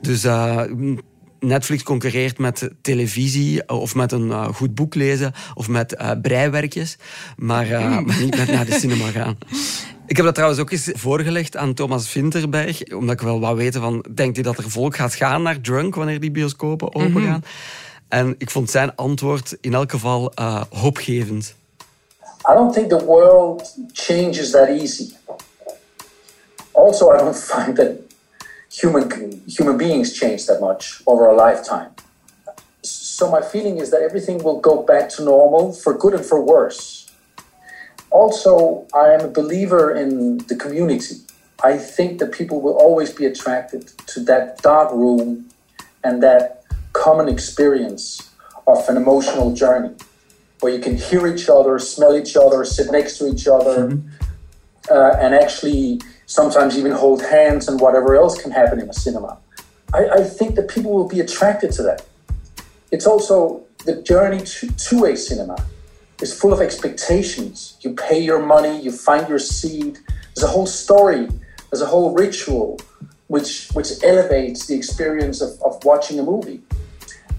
Dus 0.01 0.25
eh, 0.25 0.63
Netflix 1.43 1.83
concurreert 1.83 2.39
met 2.39 2.71
televisie 2.83 3.69
of 3.69 3.95
met 3.95 4.13
een 4.13 4.31
eh, 4.31 4.49
goed 4.49 4.75
boek 4.75 4.95
lezen 4.95 5.33
of 5.55 5.69
met 5.69 5.95
eh, 5.95 6.11
breiwerkjes, 6.23 6.97
maar, 7.37 7.71
eh, 7.71 7.99
maar 7.99 8.21
niet 8.25 8.37
met 8.37 8.51
naar 8.51 8.67
de 8.67 8.79
cinema 8.79 9.11
gaan. 9.11 9.39
Ik 10.13 10.19
heb 10.19 10.27
dat 10.27 10.35
trouwens 10.35 10.63
ook 10.63 10.71
eens 10.71 10.91
voorgelegd 10.93 11.57
aan 11.57 11.75
Thomas 11.75 12.09
Vinterberg, 12.09 12.93
omdat 12.95 13.15
ik 13.15 13.21
wel 13.21 13.41
wou 13.41 13.57
weten 13.57 13.81
van, 13.81 14.05
denkt 14.15 14.35
hij 14.37 14.45
dat 14.45 14.59
er 14.59 14.71
volk 14.71 14.97
gaat 14.97 15.15
gaan 15.15 15.43
naar 15.43 15.61
Drunk 15.61 15.95
wanneer 15.95 16.21
die 16.21 16.31
bioscopen 16.31 16.95
open 16.95 17.23
gaan? 17.23 17.45
En 18.09 18.35
ik 18.39 18.51
vond 18.51 18.71
zijn 18.71 18.97
antwoord 18.97 19.57
in 19.61 19.75
elk 19.75 19.91
geval 19.91 20.33
eh, 20.35 20.63
hoopgevend. 20.71 21.55
I 22.51 22.55
don't 22.55 22.73
think 22.73 22.89
the 22.89 23.05
world 23.05 23.75
changes 23.93 24.51
that 24.51 24.69
easy. 24.69 25.13
Also, 26.73 27.15
I 27.15 27.17
don't 27.19 27.37
find 27.53 27.77
that 27.77 27.91
human 28.69 29.13
human 29.47 29.77
beings 29.77 30.19
change 30.19 30.45
that 30.45 30.61
much 30.61 31.01
over 31.05 31.29
a 31.29 31.51
lifetime. 31.51 31.91
So 32.81 33.31
my 33.31 33.43
feeling 33.43 33.81
is 33.81 33.89
that 33.89 34.01
everything 34.01 34.43
will 34.43 34.61
go 34.61 34.85
back 34.85 35.09
to 35.09 35.25
normal 35.25 35.73
for 35.73 35.99
good 35.99 36.15
and 36.15 36.25
for 36.25 36.45
worse. 36.45 37.02
Also, 38.13 38.87
I 38.95 39.09
am 39.09 39.21
a 39.21 39.29
believer 39.29 39.95
in 39.95 40.39
the 40.47 40.55
community. 40.55 41.17
I 41.65 41.79
think 41.79 42.19
that 42.19 42.33
people 42.33 42.61
will 42.61 42.75
always 42.75 43.11
be 43.13 43.25
attracted 43.25 43.89
to 44.09 44.21
that 44.25 44.59
dark 44.63 44.93
room 44.93 45.49
and 46.05 46.23
that 46.23 46.65
common 46.93 47.29
experience 47.29 48.31
of 48.67 48.87
an 48.89 48.97
emotional 48.97 49.55
journey 49.55 49.95
where 50.61 50.73
you 50.73 50.81
can 50.81 50.97
hear 50.97 51.27
each 51.27 51.49
other, 51.49 51.79
smell 51.79 52.15
each 52.15 52.37
other, 52.37 52.65
sit 52.65 52.93
next 52.93 53.19
to 53.19 53.29
each 53.29 53.49
other, 53.49 53.89
mm-hmm. 53.89 54.09
uh, 54.91 55.17
and 55.19 55.35
actually 55.35 56.01
sometimes 56.27 56.79
even 56.79 56.93
hold 56.93 57.23
hands 57.23 57.67
and 57.67 57.81
whatever 57.81 58.15
else 58.15 58.41
can 58.41 58.51
happen 58.51 58.79
in 58.79 58.89
a 58.89 58.93
cinema. 58.93 59.39
I, 59.95 60.09
I 60.09 60.25
think 60.25 60.55
that 60.57 60.69
people 60.69 60.93
will 60.93 61.09
be 61.09 61.21
attracted 61.21 61.73
to 61.73 61.83
that. 61.85 62.05
It's 62.91 63.07
also 63.07 63.65
the 63.85 64.03
journey 64.03 64.41
to, 64.45 64.69
to 64.71 65.05
a 65.07 65.17
cinema 65.17 65.57
is 66.21 66.39
full 66.39 66.53
of 66.53 66.61
expectations. 66.61 67.77
You 67.81 67.95
pay 67.95 68.21
your 68.21 68.45
money, 68.45 68.81
you 68.81 68.93
find 68.93 69.29
your 69.29 69.39
seat. 69.39 70.01
There's 70.35 70.45
a 70.45 70.53
whole 70.53 70.67
story, 70.67 71.29
there's 71.71 71.83
a 71.83 71.87
whole 71.87 72.15
ritual 72.15 72.79
which 73.29 73.71
which 73.73 73.91
elevates 74.05 74.67
the 74.67 74.75
experience 74.75 75.41
of, 75.41 75.51
of 75.63 75.83
watching 75.85 76.19
a 76.19 76.23
movie. 76.23 76.61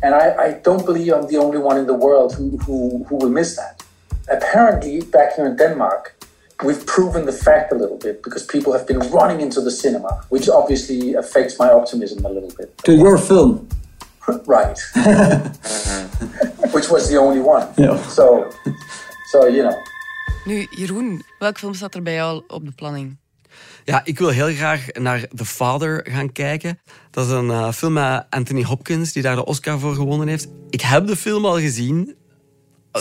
And 0.02 0.16
I, 0.16 0.36
I 0.46 0.52
don't 0.64 0.86
believe 0.86 1.14
I'm 1.14 1.28
the 1.28 1.38
only 1.38 1.60
one 1.60 1.78
in 1.78 1.88
the 1.88 1.94
world 1.94 2.36
who, 2.36 2.58
who, 2.58 3.06
who 3.06 3.16
will 3.16 3.30
miss 3.30 3.56
that. 3.56 3.84
Apparently, 4.30 5.00
back 5.02 5.36
here 5.36 5.46
in 5.46 5.56
Denmark, 5.56 6.16
we've 6.64 6.86
proven 6.86 7.26
the 7.26 7.32
fact 7.32 7.72
a 7.72 7.76
little 7.76 7.98
bit 7.98 8.22
because 8.22 8.46
people 8.46 8.74
have 8.74 8.86
been 8.86 9.00
running 9.12 9.40
into 9.40 9.62
the 9.62 9.72
cinema, 9.72 10.22
which 10.30 10.50
obviously 10.50 11.14
affects 11.14 11.58
my 11.58 11.70
optimism 11.70 12.26
a 12.26 12.30
little 12.30 12.52
bit. 12.58 12.78
To 12.80 12.94
your 12.96 13.18
film. 13.18 13.70
right. 14.46 14.80
which 16.74 16.88
was 16.90 17.08
the 17.08 17.20
only 17.20 17.42
one. 17.42 17.68
Yeah. 17.76 17.98
So, 18.08 18.46
so, 19.32 19.48
you 19.48 19.62
know. 19.62 19.78
Nu, 20.46 20.68
Jeroen, 20.70 21.24
welk 21.40 21.58
film 21.58 21.74
staat 21.74 21.96
er 21.96 22.02
bij 22.02 22.14
jou 22.14 22.44
op 22.48 22.66
de 22.66 22.72
planning? 22.72 23.18
Ja, 23.84 24.02
ik 24.04 24.20
wil 24.20 24.30
heel 24.30 24.54
graag 24.54 24.86
naar 24.92 25.28
The 25.36 25.46
Father 25.46 26.06
gaan 26.10 26.32
kijken. 26.32 26.80
Dat 27.12 27.26
is 27.26 27.32
een 27.32 27.46
uh, 27.46 27.72
film 27.72 27.94
met 27.94 28.26
Anthony 28.30 28.64
Hopkins, 28.64 29.12
die 29.12 29.24
daar 29.24 29.36
de 29.36 29.46
Oscar 29.46 29.80
voor 29.80 29.96
gewonnen 29.96 30.28
heeft. 30.28 30.48
Ik 30.70 30.82
heb 30.82 31.08
de 31.08 31.16
film 31.16 31.46
al 31.46 31.60
gezien. 31.60 32.16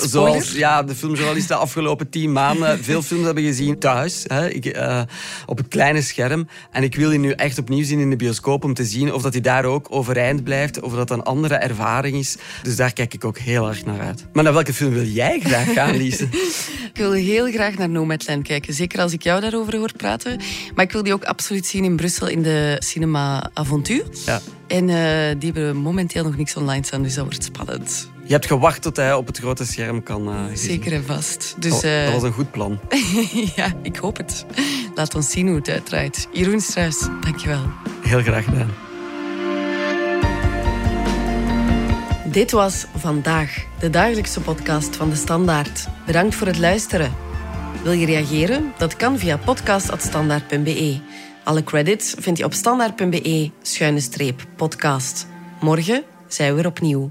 Zoals 0.01 0.53
ja, 0.53 0.83
de 0.83 0.95
filmjournalisten 0.95 1.57
de 1.57 1.63
afgelopen 1.63 2.09
tien 2.09 2.33
maanden 2.33 2.85
veel 2.85 3.03
films 3.03 3.25
hebben 3.25 3.45
gezien 3.45 3.79
thuis, 3.79 4.25
hè, 4.27 4.49
ik, 4.49 4.77
uh, 4.77 5.03
op 5.47 5.57
het 5.57 5.69
kleine 5.69 6.03
scherm. 6.03 6.49
En 6.71 6.83
ik 6.83 6.95
wil 6.95 7.11
die 7.11 7.19
nu 7.19 7.31
echt 7.31 7.59
opnieuw 7.59 7.85
zien 7.85 7.99
in 8.01 8.11
de 8.11 8.17
bioscoop 8.17 8.65
om 8.65 8.75
te 8.75 8.85
zien 8.85 9.13
of 9.13 9.23
dat 9.23 9.33
hij 9.33 9.43
daar 9.43 9.65
ook 9.65 9.87
overeind 9.91 10.45
blijft, 10.45 10.81
of 10.81 10.95
dat 10.95 11.11
een 11.11 11.23
andere 11.23 11.55
ervaring 11.55 12.17
is. 12.17 12.37
Dus 12.63 12.77
daar 12.77 12.93
kijk 12.93 13.15
ik 13.15 13.25
ook 13.25 13.39
heel 13.39 13.69
erg 13.69 13.85
naar 13.85 14.01
uit. 14.01 14.27
Maar 14.33 14.45
naar 14.45 14.53
welke 14.53 14.75
film 14.75 14.93
wil 14.93 15.05
jij 15.05 15.41
graag 15.41 15.73
gaan, 15.73 15.97
Lise? 15.97 16.25
ik 16.93 16.97
wil 16.97 17.13
heel 17.13 17.51
graag 17.51 17.75
naar 17.75 17.89
Nomadland 17.89 18.47
kijken, 18.47 18.75
zeker 18.75 19.01
als 19.01 19.13
ik 19.13 19.23
jou 19.23 19.41
daarover 19.41 19.77
hoor 19.77 19.93
praten. 19.97 20.41
Maar 20.75 20.85
ik 20.85 20.93
wil 20.93 21.03
die 21.03 21.13
ook 21.13 21.25
absoluut 21.25 21.67
zien 21.67 21.85
in 21.85 21.97
Brussel 21.97 22.29
in 22.29 22.43
de 22.43 22.77
Cinema 22.79 23.51
Avontuur. 23.55 24.05
Ja. 24.27 24.41
En 24.67 24.89
uh, 24.89 24.95
die 25.39 25.53
hebben 25.53 25.77
momenteel 25.77 26.25
nog 26.25 26.37
niks 26.37 26.57
online 26.57 26.85
staan, 26.85 27.03
dus 27.03 27.15
dat 27.15 27.25
wordt 27.25 27.45
spannend. 27.45 28.11
Je 28.33 28.39
hebt 28.39 28.51
gewacht 28.51 28.83
tot 28.83 28.97
hij 28.97 29.15
op 29.15 29.27
het 29.27 29.39
grote 29.39 29.67
scherm 29.67 30.03
kan 30.03 30.29
uh, 30.29 30.41
Zeker 30.55 30.93
en 30.93 31.05
vast. 31.05 31.55
Dus, 31.59 31.71
dat, 31.71 31.83
dat, 31.83 32.13
was 32.13 32.23
een 32.23 32.33
goed 32.33 32.51
plan. 32.51 32.81
ja, 33.57 33.73
ik 33.83 33.97
hoop 33.97 34.17
het. 34.17 34.47
Laat 34.95 35.15
ons 35.15 35.31
zien 35.31 35.47
hoe 35.47 35.57
het 35.57 35.69
uitdraait. 35.69 36.29
Jeroen 36.33 36.61
Struis, 36.61 37.09
dankjewel. 37.21 37.63
Heel 38.03 38.23
graag 38.23 38.45
gedaan. 38.45 38.71
Dit 42.31 42.51
was 42.51 42.87
Vandaag, 42.97 43.65
de 43.79 43.91
dagelijkse 43.91 44.41
podcast 44.41 44.97
van 44.97 45.11
De 45.11 45.17
Standaard. 45.17 45.89
Bedankt 46.07 46.35
voor 46.35 46.47
het 46.47 46.59
luisteren. 46.59 47.13
Wil 47.83 47.93
je 47.93 48.07
reageren? 48.07 48.73
Dat 48.79 48.97
kan 48.97 49.19
via 49.19 49.37
podcast.standaard.be. 49.37 51.01
Alle 51.45 51.65
credits 51.65 52.15
vind 52.19 52.39
je 52.39 52.45
op 52.45 52.53
standaard.be-podcast. 52.53 55.27
Morgen 55.61 56.03
zijn 56.29 56.49
we 56.49 56.57
weer 56.57 56.67
opnieuw. 56.67 57.11